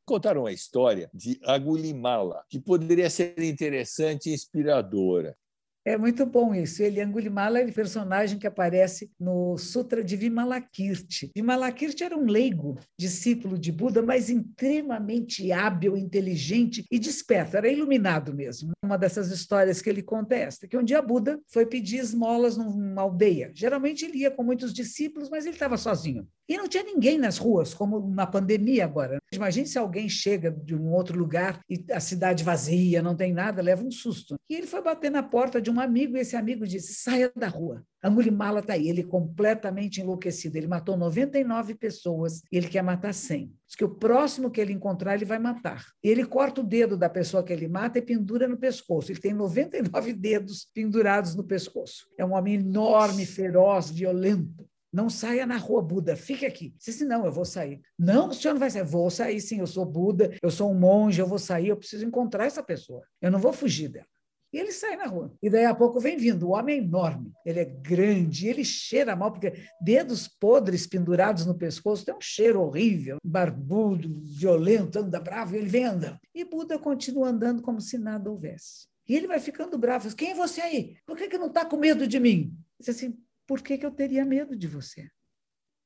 Contaram 0.05 0.41
uma 0.41 0.51
história 0.51 1.09
de 1.13 1.39
Agulimala, 1.45 2.43
que 2.49 2.59
poderia 2.59 3.09
ser 3.09 3.39
interessante 3.41 4.29
e 4.29 4.33
inspiradora. 4.33 5.37
É 5.85 5.97
muito 5.97 6.25
bom 6.25 6.55
isso. 6.55 6.81
Ele, 6.81 7.01
Angulimala, 7.01 7.59
é 7.59 7.65
o 7.65 7.73
personagem 7.73 8.39
que 8.39 8.47
aparece 8.47 9.11
no 9.19 9.57
Sutra 9.57 10.01
de 10.01 10.15
Vimalakirti. 10.15 11.31
Vimalakirti 11.35 12.05
era 12.05 12.17
um 12.17 12.25
leigo, 12.25 12.79
discípulo 12.97 13.57
de 13.59 13.69
Buda, 13.69 14.01
mas 14.01 14.29
extremamente 14.29 15.51
hábil, 15.51 15.97
inteligente 15.97 16.85
e 16.89 16.97
desperto. 16.97 17.57
Era 17.57 17.67
iluminado 17.67 18.33
mesmo. 18.33 18.71
Uma 18.81 18.97
dessas 18.97 19.29
histórias 19.29 19.81
que 19.81 19.89
ele 19.89 20.01
conta 20.01 20.35
é 20.35 20.43
esta, 20.43 20.67
que 20.69 20.77
um 20.77 20.83
dia 20.83 21.01
Buda 21.01 21.37
foi 21.47 21.65
pedir 21.65 21.97
esmolas 21.97 22.55
numa 22.55 23.01
aldeia. 23.01 23.51
Geralmente 23.53 24.05
ele 24.05 24.19
ia 24.19 24.31
com 24.31 24.43
muitos 24.43 24.73
discípulos, 24.73 25.29
mas 25.29 25.45
ele 25.45 25.55
estava 25.55 25.75
sozinho. 25.75 26.25
E 26.47 26.57
não 26.57 26.67
tinha 26.67 26.83
ninguém 26.83 27.17
nas 27.17 27.37
ruas, 27.37 27.73
como 27.73 28.09
na 28.09 28.27
pandemia 28.27 28.83
agora. 28.83 29.17
Imagine 29.33 29.65
se 29.65 29.77
alguém 29.77 30.09
chega 30.09 30.51
de 30.51 30.75
um 30.75 30.91
outro 30.91 31.17
lugar 31.17 31.59
e 31.69 31.83
a 31.91 31.99
cidade 31.99 32.43
vazia, 32.43 33.01
não 33.01 33.15
tem 33.15 33.33
nada, 33.33 33.61
leva 33.61 33.83
um 33.83 33.91
susto. 33.91 34.35
E 34.49 34.55
ele 34.55 34.67
foi 34.67 34.81
bater 34.81 35.09
na 35.09 35.23
porta 35.23 35.61
de 35.61 35.71
um 35.71 35.79
amigo 35.79 36.17
e 36.17 36.19
esse 36.19 36.35
amigo 36.35 36.67
disse: 36.67 36.93
saia 36.95 37.31
da 37.35 37.47
rua. 37.47 37.83
Angulimala 38.03 38.59
está 38.59 38.73
aí, 38.73 38.89
ele 38.89 39.01
completamente 39.01 40.01
enlouquecido. 40.01 40.57
Ele 40.57 40.67
matou 40.67 40.97
99 40.97 41.75
pessoas 41.75 42.41
e 42.51 42.57
ele 42.57 42.67
quer 42.67 42.83
matar 42.83 43.13
100. 43.13 43.45
Diz 43.65 43.75
que 43.77 43.85
o 43.85 43.95
próximo 43.95 44.51
que 44.51 44.59
ele 44.59 44.73
encontrar, 44.73 45.15
ele 45.15 45.23
vai 45.23 45.39
matar. 45.39 45.85
Ele 46.03 46.25
corta 46.25 46.59
o 46.59 46.65
dedo 46.65 46.97
da 46.97 47.09
pessoa 47.09 47.43
que 47.43 47.53
ele 47.53 47.69
mata 47.69 47.99
e 47.99 48.01
pendura 48.01 48.45
no 48.45 48.57
pescoço. 48.57 49.09
Ele 49.09 49.21
tem 49.21 49.33
99 49.33 50.11
dedos 50.11 50.67
pendurados 50.73 51.33
no 51.33 51.45
pescoço. 51.45 52.05
É 52.17 52.25
um 52.25 52.33
homem 52.33 52.55
enorme, 52.55 53.25
feroz, 53.25 53.89
violento. 53.89 54.67
Não 54.93 55.09
saia 55.09 55.45
na 55.47 55.57
rua, 55.57 55.81
Buda, 55.81 56.15
fique 56.15 56.45
aqui. 56.45 56.75
Disse 56.77 56.91
assim, 56.91 57.05
não, 57.05 57.25
eu 57.25 57.31
vou 57.31 57.45
sair. 57.45 57.81
Não, 57.97 58.29
o 58.29 58.33
senhor 58.33 58.53
não 58.53 58.59
vai 58.59 58.69
sair. 58.69 58.83
Vou 58.83 59.09
sair 59.09 59.41
sim, 59.41 59.59
eu 59.59 59.65
sou 59.65 59.85
Buda, 59.85 60.37
eu 60.39 60.51
sou 60.51 60.71
um 60.71 60.79
monge, 60.79 61.19
eu 61.19 61.25
vou 61.25 61.39
sair, 61.39 61.69
eu 61.69 61.77
preciso 61.77 62.05
encontrar 62.05 62.45
essa 62.45 62.61
pessoa. 62.61 63.01
Eu 63.19 63.31
não 63.31 63.39
vou 63.39 63.51
fugir 63.51 63.89
dela. 63.89 64.05
E 64.53 64.59
ele 64.59 64.71
sai 64.71 64.95
na 64.95 65.07
rua. 65.07 65.33
E 65.41 65.49
daí 65.49 65.65
a 65.65 65.73
pouco 65.73 65.99
vem 65.99 66.15
vindo. 66.15 66.47
O 66.47 66.51
homem 66.51 66.75
é 66.75 66.83
enorme, 66.83 67.33
ele 67.43 67.59
é 67.59 67.65
grande, 67.65 68.47
ele 68.47 68.63
cheira 68.63 69.15
mal, 69.15 69.31
porque 69.31 69.53
dedos 69.81 70.27
podres 70.27 70.85
pendurados 70.85 71.43
no 71.43 71.57
pescoço 71.57 72.05
tem 72.05 72.13
um 72.13 72.21
cheiro 72.21 72.61
horrível, 72.61 73.17
barbudo, 73.23 74.21
violento, 74.21 74.99
anda 74.99 75.19
bravo, 75.19 75.55
e 75.55 75.57
ele 75.57 75.69
vem 75.69 75.85
andando. 75.85 76.19
E 76.35 76.45
Buda 76.45 76.77
continua 76.77 77.29
andando 77.29 77.63
como 77.63 77.81
se 77.81 77.97
nada 77.97 78.29
houvesse. 78.29 78.87
E 79.09 79.15
ele 79.15 79.25
vai 79.25 79.39
ficando 79.39 79.75
bravo. 79.75 80.15
Quem 80.15 80.31
é 80.31 80.35
você 80.35 80.61
aí? 80.61 80.97
Por 81.07 81.17
que, 81.17 81.27
que 81.27 81.37
não 81.37 81.47
está 81.47 81.65
com 81.65 81.75
medo 81.75 82.05
de 82.07 82.19
mim? 82.19 82.55
Diz 82.79 82.89
assim, 82.89 83.17
por 83.47 83.61
que, 83.61 83.77
que 83.77 83.85
eu 83.85 83.91
teria 83.91 84.25
medo 84.25 84.55
de 84.55 84.67
você? 84.67 85.09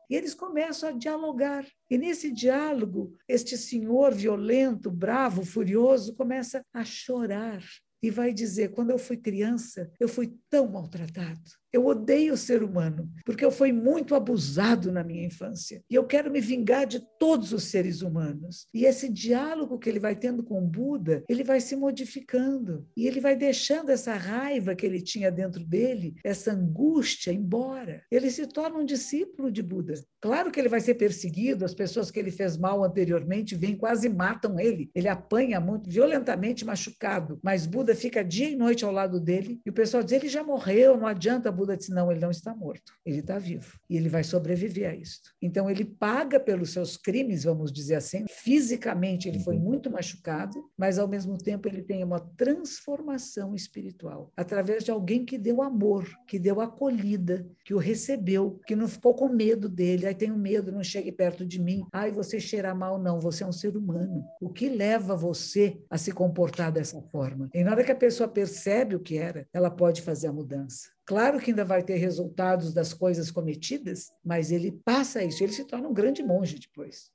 E 0.10 0.16
eles 0.16 0.34
começam 0.34 0.90
a 0.90 0.94
dialogar. 0.94 1.66
E 1.90 1.98
nesse 1.98 2.32
diálogo, 2.32 3.14
este 3.28 3.58
senhor 3.58 4.14
violento, 4.14 4.90
bravo, 4.90 5.44
furioso, 5.44 6.16
começa 6.16 6.66
a 6.74 6.86
chorar 6.86 7.62
e 8.02 8.10
vai 8.10 8.34
dizer: 8.34 8.72
quando 8.72 8.92
eu 8.92 8.98
fui 8.98 9.18
criança, 9.18 9.92
eu 10.00 10.08
fui 10.08 10.38
tão 10.50 10.68
maltratado. 10.70 11.42
Eu 11.78 11.86
odeio 11.86 12.34
o 12.34 12.38
ser 12.38 12.64
humano, 12.64 13.08
porque 13.24 13.46
eu 13.46 13.52
fui 13.52 13.72
muito 13.72 14.16
abusado 14.16 14.92
na 14.92 15.04
minha 15.04 15.24
infância. 15.24 15.84
E 15.88 15.94
eu 15.94 16.04
quero 16.04 16.32
me 16.32 16.42
vingar 16.42 16.88
de 16.88 17.00
todos 17.20 17.54
os 17.54 17.66
seres 17.66 18.02
humanos. 18.02 18.66
E 18.74 18.84
esse 18.84 19.08
diálogo 19.08 19.78
que 19.78 19.88
ele 19.88 20.00
vai 20.00 20.16
tendo 20.16 20.44
com 20.44 20.60
Buda, 20.60 21.24
ele 21.30 21.44
vai 21.44 21.62
se 21.62 21.76
modificando. 21.76 22.88
E 22.98 23.06
ele 23.06 23.20
vai 23.20 23.36
deixando 23.36 23.92
essa 23.92 24.16
raiva 24.16 24.74
que 24.74 24.88
ele 24.88 25.00
tinha 25.00 25.32
dentro 25.32 25.64
dele, 25.64 26.16
essa 26.24 26.52
angústia, 26.52 27.32
embora. 27.32 28.02
Ele 28.10 28.32
se 28.32 28.48
torna 28.48 28.80
um 28.80 28.86
discípulo 28.86 29.52
de 29.52 29.62
Buda. 29.62 29.94
Claro 30.20 30.50
que 30.50 30.60
ele 30.60 30.68
vai 30.68 30.82
ser 30.82 30.96
perseguido, 30.96 31.64
as 31.64 31.76
pessoas 31.76 32.10
que 32.10 32.18
ele 32.18 32.32
fez 32.32 32.58
mal 32.58 32.84
anteriormente 32.84 33.54
vêm 33.54 33.78
quase 33.78 34.10
matam 34.10 34.60
ele. 34.60 34.90
Ele 34.96 35.08
apanha 35.08 35.60
muito, 35.60 35.88
violentamente 35.88 36.66
machucado. 36.66 37.40
Mas 37.44 37.68
Buda 37.68 37.94
fica 37.94 38.24
dia 38.24 38.50
e 38.50 38.56
noite 38.56 38.84
ao 38.84 38.92
lado 38.92 39.20
dele. 39.20 39.62
E 39.64 39.70
o 39.70 39.74
pessoal 39.74 40.02
diz: 40.02 40.14
ele 40.14 40.28
já 40.28 40.44
morreu, 40.44 40.98
não 40.98 41.06
adianta, 41.06 41.52
Buda 41.52 41.67
disse: 41.76 41.92
não, 41.92 42.12
ele 42.12 42.20
não 42.20 42.32
está 42.32 42.56
morto, 42.56 42.94
ele 43.06 43.20
está 43.20 43.38
vivo 43.38 43.80
e 43.90 43.98
ele 43.98 44.10
vai 44.10 44.24
sobreviver 44.24 44.90
a 44.90 44.96
isto. 44.96 45.32
Então, 45.42 45.70
ele 45.70 45.86
paga 45.86 46.40
pelos 46.40 46.72
seus 46.72 46.98
crimes, 46.98 47.44
vamos 47.44 47.72
dizer 47.72 47.96
assim. 47.96 48.26
Fisicamente, 48.30 49.28
ele 49.28 49.40
foi 49.40 49.56
uhum. 49.56 49.64
muito 49.64 49.90
machucado, 49.90 50.70
mas 50.78 51.00
ao 51.00 51.08
mesmo 51.08 51.38
tempo, 51.38 51.68
ele 51.68 51.82
tem 51.82 52.04
uma 52.04 52.20
transformação 52.20 53.56
espiritual 53.56 54.32
através 54.36 54.84
de 54.84 54.92
alguém 54.92 55.26
que 55.26 55.38
deu 55.38 55.62
amor, 55.62 56.08
que 56.28 56.40
deu 56.40 56.62
acolhida, 56.62 57.48
que 57.66 57.74
o 57.74 57.78
recebeu, 57.78 58.60
que 58.66 58.76
não 58.76 58.88
ficou 58.88 59.14
com 59.14 59.30
medo 59.30 59.68
dele. 59.68 60.06
Aí 60.06 60.16
tenho 60.16 60.38
medo, 60.38 60.72
não 60.72 60.84
chegue 60.84 61.12
perto 61.12 61.46
de 61.46 61.60
mim. 61.60 61.86
Ai, 61.92 62.12
você 62.12 62.40
cheira 62.40 62.74
mal, 62.74 63.00
não. 63.00 63.20
Você 63.20 63.44
é 63.44 63.48
um 63.48 63.52
ser 63.52 63.76
humano. 63.76 64.24
O 64.42 64.50
que 64.50 64.70
leva 64.70 65.16
você 65.16 65.82
a 65.90 65.98
se 65.98 66.12
comportar 66.12 66.72
dessa 66.72 67.02
forma? 67.12 67.50
E 67.54 67.64
na 67.64 67.72
hora 67.72 67.84
que 67.84 67.92
a 67.92 67.96
pessoa 67.96 68.28
percebe 68.28 68.96
o 68.96 69.00
que 69.00 69.18
era, 69.18 69.48
ela 69.54 69.70
pode 69.70 70.02
fazer 70.02 70.28
a 70.28 70.34
mudança. 70.34 70.97
Claro 71.08 71.40
que 71.40 71.52
ainda 71.52 71.64
vai 71.64 71.82
ter 71.82 71.96
resultados 71.96 72.74
das 72.74 72.94
coisas 72.94 73.32
cometidas, 73.32 74.12
mas 74.24 74.52
ele 74.52 74.74
passa 74.84 75.24
isso, 75.24 75.42
ele 75.42 75.54
se 75.54 75.64
torna 75.64 75.88
um 75.88 75.94
grande 75.94 76.22
monge 76.22 76.60
depois. 76.60 77.10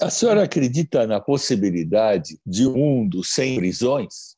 A 0.00 0.10
senhora 0.10 0.42
acredita 0.42 1.06
na 1.06 1.20
possibilidade 1.20 2.40
de 2.44 2.66
um 2.66 2.76
mundo 2.76 3.22
sem 3.22 3.54
prisões? 3.54 4.36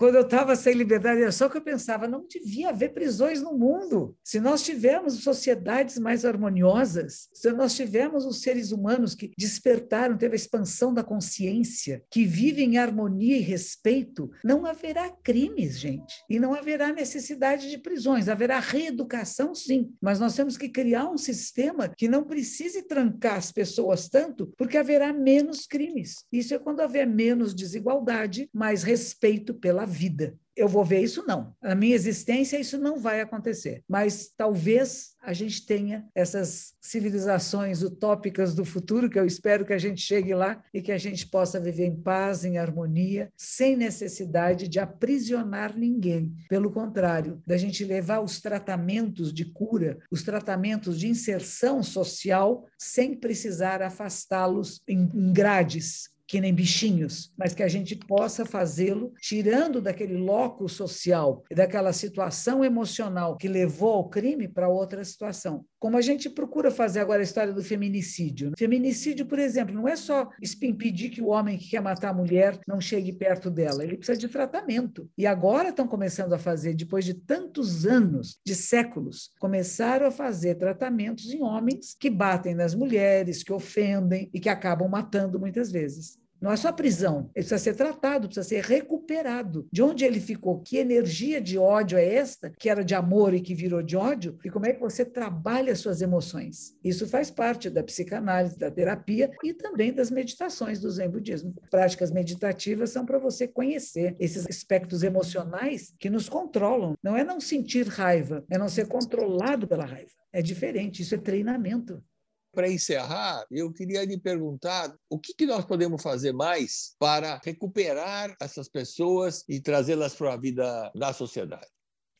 Quando 0.00 0.14
eu 0.14 0.22
estava 0.22 0.56
sem 0.56 0.72
liberdade, 0.72 1.20
era 1.20 1.30
só 1.30 1.46
que 1.46 1.58
eu 1.58 1.60
pensava, 1.60 2.08
não 2.08 2.26
devia 2.26 2.70
haver 2.70 2.94
prisões 2.94 3.42
no 3.42 3.52
mundo. 3.52 4.16
Se 4.24 4.40
nós 4.40 4.62
tivermos 4.62 5.22
sociedades 5.22 5.98
mais 5.98 6.24
harmoniosas, 6.24 7.28
se 7.34 7.52
nós 7.52 7.76
tivermos 7.76 8.24
os 8.24 8.40
seres 8.40 8.72
humanos 8.72 9.14
que 9.14 9.30
despertaram, 9.36 10.16
teve 10.16 10.32
a 10.32 10.36
expansão 10.36 10.94
da 10.94 11.04
consciência, 11.04 12.02
que 12.10 12.24
vivem 12.24 12.76
em 12.76 12.78
harmonia 12.78 13.36
e 13.36 13.42
respeito, 13.42 14.30
não 14.42 14.64
haverá 14.64 15.10
crimes, 15.10 15.78
gente. 15.78 16.14
E 16.30 16.40
não 16.40 16.54
haverá 16.54 16.94
necessidade 16.94 17.68
de 17.68 17.76
prisões. 17.76 18.26
Haverá 18.26 18.58
reeducação, 18.58 19.54
sim. 19.54 19.92
Mas 20.00 20.18
nós 20.18 20.34
temos 20.34 20.56
que 20.56 20.70
criar 20.70 21.10
um 21.10 21.18
sistema 21.18 21.92
que 21.94 22.08
não 22.08 22.24
precise 22.24 22.84
trancar 22.84 23.36
as 23.36 23.52
pessoas 23.52 24.08
tanto, 24.08 24.50
porque 24.56 24.78
haverá 24.78 25.12
menos 25.12 25.66
crimes. 25.66 26.24
Isso 26.32 26.54
é 26.54 26.58
quando 26.58 26.80
haver 26.80 27.06
menos 27.06 27.54
desigualdade, 27.54 28.48
mais 28.50 28.82
respeito 28.82 29.52
pela 29.52 29.89
vida. 29.90 30.34
Eu 30.56 30.68
vou 30.68 30.84
ver 30.84 31.00
isso? 31.00 31.24
Não. 31.26 31.54
Na 31.62 31.74
minha 31.74 31.94
existência, 31.94 32.58
isso 32.58 32.76
não 32.76 32.98
vai 32.98 33.20
acontecer. 33.20 33.82
Mas 33.88 34.30
talvez 34.36 35.14
a 35.22 35.32
gente 35.32 35.64
tenha 35.64 36.06
essas 36.14 36.74
civilizações 36.80 37.82
utópicas 37.82 38.54
do 38.54 38.64
futuro, 38.64 39.08
que 39.08 39.18
eu 39.18 39.24
espero 39.24 39.64
que 39.64 39.72
a 39.72 39.78
gente 39.78 40.02
chegue 40.02 40.34
lá 40.34 40.62
e 40.74 40.82
que 40.82 40.92
a 40.92 40.98
gente 40.98 41.26
possa 41.26 41.58
viver 41.58 41.86
em 41.86 41.96
paz, 41.96 42.44
em 42.44 42.58
harmonia, 42.58 43.32
sem 43.36 43.76
necessidade 43.76 44.68
de 44.68 44.78
aprisionar 44.78 45.76
ninguém. 45.76 46.34
Pelo 46.48 46.70
contrário, 46.70 47.42
da 47.46 47.56
gente 47.56 47.84
levar 47.84 48.20
os 48.20 48.40
tratamentos 48.40 49.32
de 49.32 49.46
cura, 49.46 49.98
os 50.10 50.22
tratamentos 50.22 50.98
de 50.98 51.08
inserção 51.08 51.82
social, 51.82 52.66
sem 52.78 53.14
precisar 53.14 53.80
afastá-los 53.80 54.82
em 54.86 55.32
grades 55.32 56.10
que 56.30 56.40
nem 56.40 56.54
bichinhos, 56.54 57.32
mas 57.36 57.52
que 57.52 57.62
a 57.62 57.66
gente 57.66 57.96
possa 57.96 58.46
fazê-lo 58.46 59.12
tirando 59.20 59.82
daquele 59.82 60.16
loco 60.16 60.68
social, 60.68 61.42
daquela 61.50 61.92
situação 61.92 62.64
emocional 62.64 63.36
que 63.36 63.48
levou 63.48 63.94
ao 63.94 64.08
crime 64.08 64.46
para 64.46 64.68
outra 64.68 65.04
situação. 65.04 65.64
Como 65.76 65.96
a 65.96 66.00
gente 66.00 66.30
procura 66.30 66.70
fazer 66.70 67.00
agora 67.00 67.18
a 67.18 67.24
história 67.24 67.52
do 67.52 67.64
feminicídio. 67.64 68.52
Feminicídio, 68.56 69.26
por 69.26 69.40
exemplo, 69.40 69.74
não 69.74 69.88
é 69.88 69.96
só 69.96 70.28
impedir 70.62 71.08
que 71.08 71.20
o 71.20 71.30
homem 71.30 71.58
que 71.58 71.70
quer 71.70 71.82
matar 71.82 72.10
a 72.10 72.14
mulher 72.14 72.60
não 72.64 72.80
chegue 72.80 73.12
perto 73.12 73.50
dela, 73.50 73.82
ele 73.82 73.96
precisa 73.96 74.16
de 74.16 74.28
tratamento. 74.28 75.10
E 75.18 75.26
agora 75.26 75.70
estão 75.70 75.88
começando 75.88 76.32
a 76.32 76.38
fazer, 76.38 76.74
depois 76.74 77.04
de 77.04 77.14
tantos 77.14 77.84
anos, 77.84 78.38
de 78.46 78.54
séculos, 78.54 79.32
começaram 79.40 80.06
a 80.06 80.12
fazer 80.12 80.54
tratamentos 80.54 81.32
em 81.32 81.42
homens 81.42 81.96
que 81.98 82.08
batem 82.08 82.54
nas 82.54 82.72
mulheres, 82.72 83.42
que 83.42 83.52
ofendem 83.52 84.30
e 84.32 84.38
que 84.38 84.48
acabam 84.48 84.88
matando 84.88 85.40
muitas 85.40 85.72
vezes. 85.72 86.19
Não 86.40 86.50
é 86.50 86.56
só 86.56 86.72
prisão, 86.72 87.30
ele 87.34 87.44
precisa 87.44 87.58
ser 87.58 87.74
tratado, 87.74 88.26
precisa 88.26 88.48
ser 88.48 88.64
recuperado. 88.64 89.68
De 89.70 89.82
onde 89.82 90.04
ele 90.04 90.20
ficou? 90.20 90.60
Que 90.60 90.78
energia 90.78 91.40
de 91.40 91.58
ódio 91.58 91.98
é 91.98 92.14
esta, 92.14 92.50
que 92.50 92.70
era 92.70 92.82
de 92.82 92.94
amor 92.94 93.34
e 93.34 93.40
que 93.40 93.54
virou 93.54 93.82
de 93.82 93.96
ódio? 93.96 94.38
E 94.44 94.50
como 94.50 94.66
é 94.66 94.72
que 94.72 94.80
você 94.80 95.04
trabalha 95.04 95.76
suas 95.76 96.00
emoções? 96.00 96.74
Isso 96.82 97.06
faz 97.06 97.30
parte 97.30 97.68
da 97.68 97.82
psicanálise, 97.82 98.58
da 98.58 98.70
terapia 98.70 99.30
e 99.44 99.52
também 99.52 99.92
das 99.92 100.10
meditações 100.10 100.80
do 100.80 100.90
Zen 100.90 101.10
Budismo. 101.10 101.54
Práticas 101.70 102.10
meditativas 102.10 102.90
são 102.90 103.04
para 103.04 103.18
você 103.18 103.46
conhecer 103.46 104.16
esses 104.18 104.46
aspectos 104.46 105.02
emocionais 105.02 105.94
que 105.98 106.08
nos 106.08 106.28
controlam. 106.28 106.94
Não 107.02 107.16
é 107.16 107.22
não 107.22 107.40
sentir 107.40 107.86
raiva, 107.86 108.44
é 108.50 108.56
não 108.56 108.68
ser 108.68 108.86
controlado 108.88 109.68
pela 109.68 109.84
raiva. 109.84 110.10
É 110.32 110.40
diferente, 110.40 111.02
isso 111.02 111.14
é 111.14 111.18
treinamento. 111.18 112.02
Para 112.52 112.68
encerrar, 112.68 113.44
eu 113.50 113.72
queria 113.72 114.04
lhe 114.04 114.18
perguntar 114.18 114.94
o 115.08 115.18
que, 115.18 115.34
que 115.34 115.46
nós 115.46 115.64
podemos 115.64 116.02
fazer 116.02 116.32
mais 116.32 116.94
para 116.98 117.40
recuperar 117.44 118.34
essas 118.40 118.68
pessoas 118.68 119.44
e 119.48 119.60
trazê-las 119.60 120.14
para 120.14 120.34
a 120.34 120.36
vida 120.36 120.90
da 120.94 121.12
sociedade. 121.12 121.66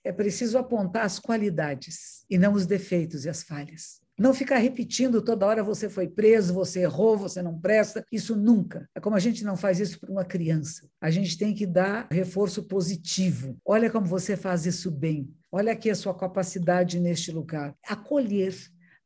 É 0.05 0.13
preciso 0.13 0.57
apontar 0.57 1.05
as 1.05 1.19
qualidades 1.19 2.25
e 2.31 2.39
não 2.39 2.55
os 2.55 2.65
defeitos 2.65 3.25
e 3.25 3.29
as 3.29 3.43
falhas. 3.43 4.01
Não 4.21 4.35
ficar 4.35 4.59
repetindo 4.59 5.23
toda 5.23 5.47
hora 5.47 5.65
você 5.65 5.89
foi 5.89 6.07
preso, 6.07 6.53
você 6.53 6.81
errou, 6.81 7.17
você 7.17 7.41
não 7.41 7.59
presta. 7.59 8.05
Isso 8.13 8.37
nunca. 8.37 8.87
É 8.95 9.01
como 9.01 9.17
a 9.17 9.19
gente 9.19 9.43
não 9.43 9.57
faz 9.57 9.81
isso 9.81 9.99
para 9.99 10.13
uma 10.13 10.27
criança. 10.27 10.87
A 11.01 11.11
gente 11.11 11.39
tem 11.39 11.55
que 11.55 11.67
dar 11.67 12.07
reforço 12.11 12.65
positivo. 12.65 13.57
Olha 13.65 13.91
como 13.91 14.05
você 14.05 14.37
faz 14.37 14.67
isso 14.67 14.91
bem. 14.91 15.35
Olha 15.51 15.73
aqui 15.73 15.89
a 15.89 15.95
sua 15.95 16.15
capacidade 16.15 17.01
neste 17.01 17.33
lugar. 17.33 17.75
Acolher 17.83 18.55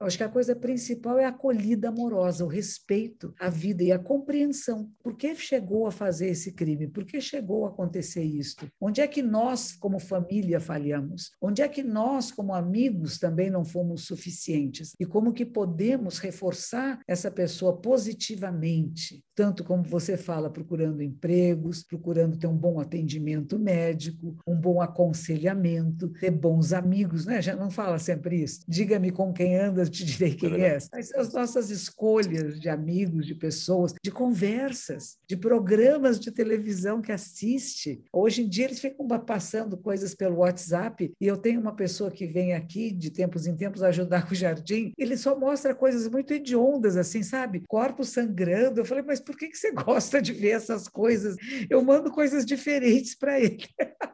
Eu 0.00 0.06
acho 0.06 0.18
que 0.18 0.24
a 0.24 0.28
coisa 0.28 0.56
principal 0.56 1.18
é 1.18 1.24
a 1.24 1.28
acolhida 1.28 1.88
amorosa, 1.88 2.44
o 2.44 2.48
respeito 2.48 3.32
à 3.38 3.48
vida 3.48 3.82
e 3.82 3.92
a 3.92 3.98
compreensão. 3.98 4.90
Por 5.02 5.16
que 5.16 5.34
chegou 5.36 5.86
a 5.86 5.92
fazer 5.92 6.28
esse 6.28 6.52
crime? 6.52 6.88
Por 6.88 7.04
que 7.04 7.20
chegou 7.20 7.64
a 7.64 7.68
acontecer 7.68 8.24
isto? 8.24 8.68
Onde 8.80 9.00
é 9.00 9.06
que 9.06 9.22
nós, 9.22 9.72
como 9.72 10.00
família, 10.00 10.58
falhamos? 10.58 11.30
Onde 11.40 11.62
é 11.62 11.68
que 11.68 11.82
nós, 11.82 12.32
como 12.32 12.52
amigos, 12.52 13.18
também 13.18 13.50
não 13.50 13.64
fomos 13.64 14.04
suficientes? 14.04 14.94
E 14.98 15.06
como 15.06 15.32
que 15.32 15.46
podemos 15.46 16.18
reforçar 16.18 17.00
essa 17.06 17.30
pessoa 17.30 17.80
positivamente? 17.80 19.24
Tanto 19.34 19.64
como 19.64 19.84
você 19.84 20.16
fala, 20.16 20.50
procurando 20.50 21.02
empregos, 21.02 21.82
procurando 21.82 22.36
ter 22.36 22.46
um 22.46 22.56
bom 22.56 22.80
atendimento 22.80 23.58
médico, 23.58 24.36
um 24.46 24.56
bom 24.56 24.80
aconselhamento, 24.80 26.08
ter 26.20 26.30
bons 26.30 26.72
amigos, 26.72 27.26
né? 27.26 27.40
Já 27.40 27.54
não 27.54 27.70
fala 27.70 27.98
sempre 27.98 28.42
isso. 28.42 28.60
Diga-me 28.68 29.10
com 29.10 29.32
quem 29.32 29.54
andas, 29.84 29.90
te 29.90 30.04
direi 30.04 30.34
quem 30.34 30.62
é. 30.62 30.78
Mas 30.92 31.12
as 31.14 31.32
nossas 31.32 31.70
escolhas 31.70 32.58
de 32.60 32.68
amigos, 32.68 33.26
de 33.26 33.34
pessoas, 33.34 33.94
de 34.02 34.10
conversas, 34.10 35.18
de 35.28 35.36
programas 35.36 36.18
de 36.18 36.30
televisão 36.30 37.00
que 37.00 37.12
assiste. 37.12 38.02
Hoje 38.12 38.42
em 38.42 38.48
dia 38.48 38.66
eles 38.66 38.80
ficam 38.80 39.06
passando 39.06 39.76
coisas 39.76 40.14
pelo 40.14 40.38
WhatsApp 40.38 41.12
e 41.20 41.26
eu 41.26 41.36
tenho 41.36 41.60
uma 41.60 41.74
pessoa 41.74 42.10
que 42.10 42.26
vem 42.26 42.54
aqui 42.54 42.90
de 42.90 43.10
tempos 43.10 43.46
em 43.46 43.56
tempos 43.56 43.82
ajudar 43.82 44.26
com 44.26 44.32
o 44.34 44.36
jardim. 44.36 44.92
Ele 44.98 45.16
só 45.16 45.38
mostra 45.38 45.74
coisas 45.74 46.08
muito 46.08 46.32
hediondas, 46.32 46.96
assim, 46.96 47.22
sabe? 47.22 47.62
Corpos 47.68 48.08
sangrando. 48.08 48.80
Eu 48.80 48.84
falei, 48.84 49.04
mas 49.06 49.20
por 49.20 49.36
que, 49.36 49.48
que 49.48 49.56
você 49.56 49.72
gosta 49.72 50.20
de 50.20 50.32
ver 50.32 50.50
essas 50.50 50.88
coisas? 50.88 51.36
Eu 51.68 51.82
mando 51.82 52.10
coisas 52.10 52.44
diferentes 52.44 53.14
para 53.14 53.40
ele. 53.40 53.64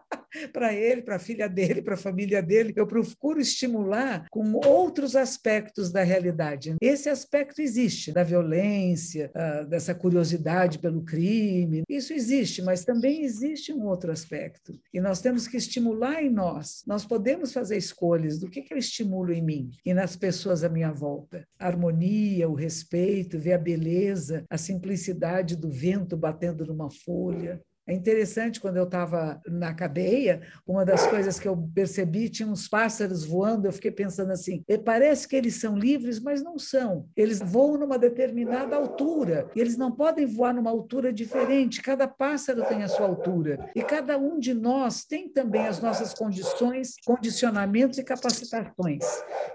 para 0.52 0.72
ele, 0.72 1.02
para 1.02 1.16
a 1.16 1.20
filha 1.20 1.48
dele, 1.48 1.82
para 1.82 1.94
a 1.94 1.98
família 1.98 2.42
dele. 2.42 2.72
Eu 2.76 2.86
procuro 2.86 3.40
estimular 3.40 4.26
com 4.30 4.52
outros 4.66 5.16
aspectos 5.16 5.90
da 5.90 6.02
realidade. 6.02 6.76
Esse 6.80 7.08
aspecto 7.08 7.60
existe, 7.60 8.12
da 8.12 8.22
violência, 8.22 9.30
ah, 9.34 9.62
dessa 9.62 9.94
curiosidade 9.94 10.78
pelo 10.78 11.02
crime. 11.02 11.82
Isso 11.88 12.12
existe, 12.12 12.62
mas 12.62 12.84
também 12.84 13.22
existe 13.22 13.72
um 13.72 13.86
outro 13.86 14.12
aspecto. 14.12 14.78
E 14.92 15.00
nós 15.00 15.20
temos 15.20 15.46
que 15.46 15.56
estimular 15.56 16.22
em 16.22 16.30
nós. 16.30 16.82
Nós 16.86 17.04
podemos 17.04 17.52
fazer 17.52 17.76
escolhas 17.76 18.38
do 18.38 18.48
que, 18.48 18.62
que 18.62 18.72
eu 18.72 18.78
estimulo 18.78 19.32
em 19.32 19.42
mim 19.42 19.70
e 19.84 19.92
nas 19.94 20.16
pessoas 20.16 20.64
à 20.64 20.68
minha 20.68 20.92
volta. 20.92 21.46
A 21.58 21.66
harmonia, 21.66 22.48
o 22.48 22.54
respeito, 22.54 23.38
ver 23.38 23.52
a 23.54 23.58
beleza, 23.58 24.44
a 24.48 24.58
simplicidade 24.58 25.56
do 25.56 25.70
vento 25.70 26.16
batendo 26.16 26.64
numa 26.66 26.90
folha, 26.90 27.60
é 27.90 27.94
interessante, 27.94 28.60
quando 28.60 28.76
eu 28.76 28.84
estava 28.84 29.40
na 29.46 29.74
cadeia, 29.74 30.42
uma 30.66 30.84
das 30.84 31.06
coisas 31.06 31.38
que 31.38 31.48
eu 31.48 31.56
percebi, 31.74 32.28
tinha 32.28 32.48
uns 32.48 32.68
pássaros 32.68 33.24
voando, 33.24 33.66
eu 33.66 33.72
fiquei 33.72 33.90
pensando 33.90 34.30
assim, 34.30 34.64
parece 34.84 35.26
que 35.26 35.34
eles 35.34 35.56
são 35.56 35.76
livres, 35.76 36.20
mas 36.20 36.42
não 36.42 36.58
são. 36.58 37.08
Eles 37.16 37.40
voam 37.40 37.78
numa 37.78 37.98
determinada 37.98 38.76
altura, 38.76 39.50
eles 39.56 39.76
não 39.76 39.90
podem 39.90 40.26
voar 40.26 40.54
numa 40.54 40.70
altura 40.70 41.12
diferente, 41.12 41.82
cada 41.82 42.06
pássaro 42.06 42.64
tem 42.64 42.82
a 42.82 42.88
sua 42.88 43.06
altura, 43.06 43.70
e 43.74 43.82
cada 43.82 44.16
um 44.16 44.38
de 44.38 44.54
nós 44.54 45.04
tem 45.04 45.28
também 45.28 45.66
as 45.66 45.80
nossas 45.80 46.14
condições, 46.14 46.94
condicionamentos 47.04 47.98
e 47.98 48.04
capacitações, 48.04 49.04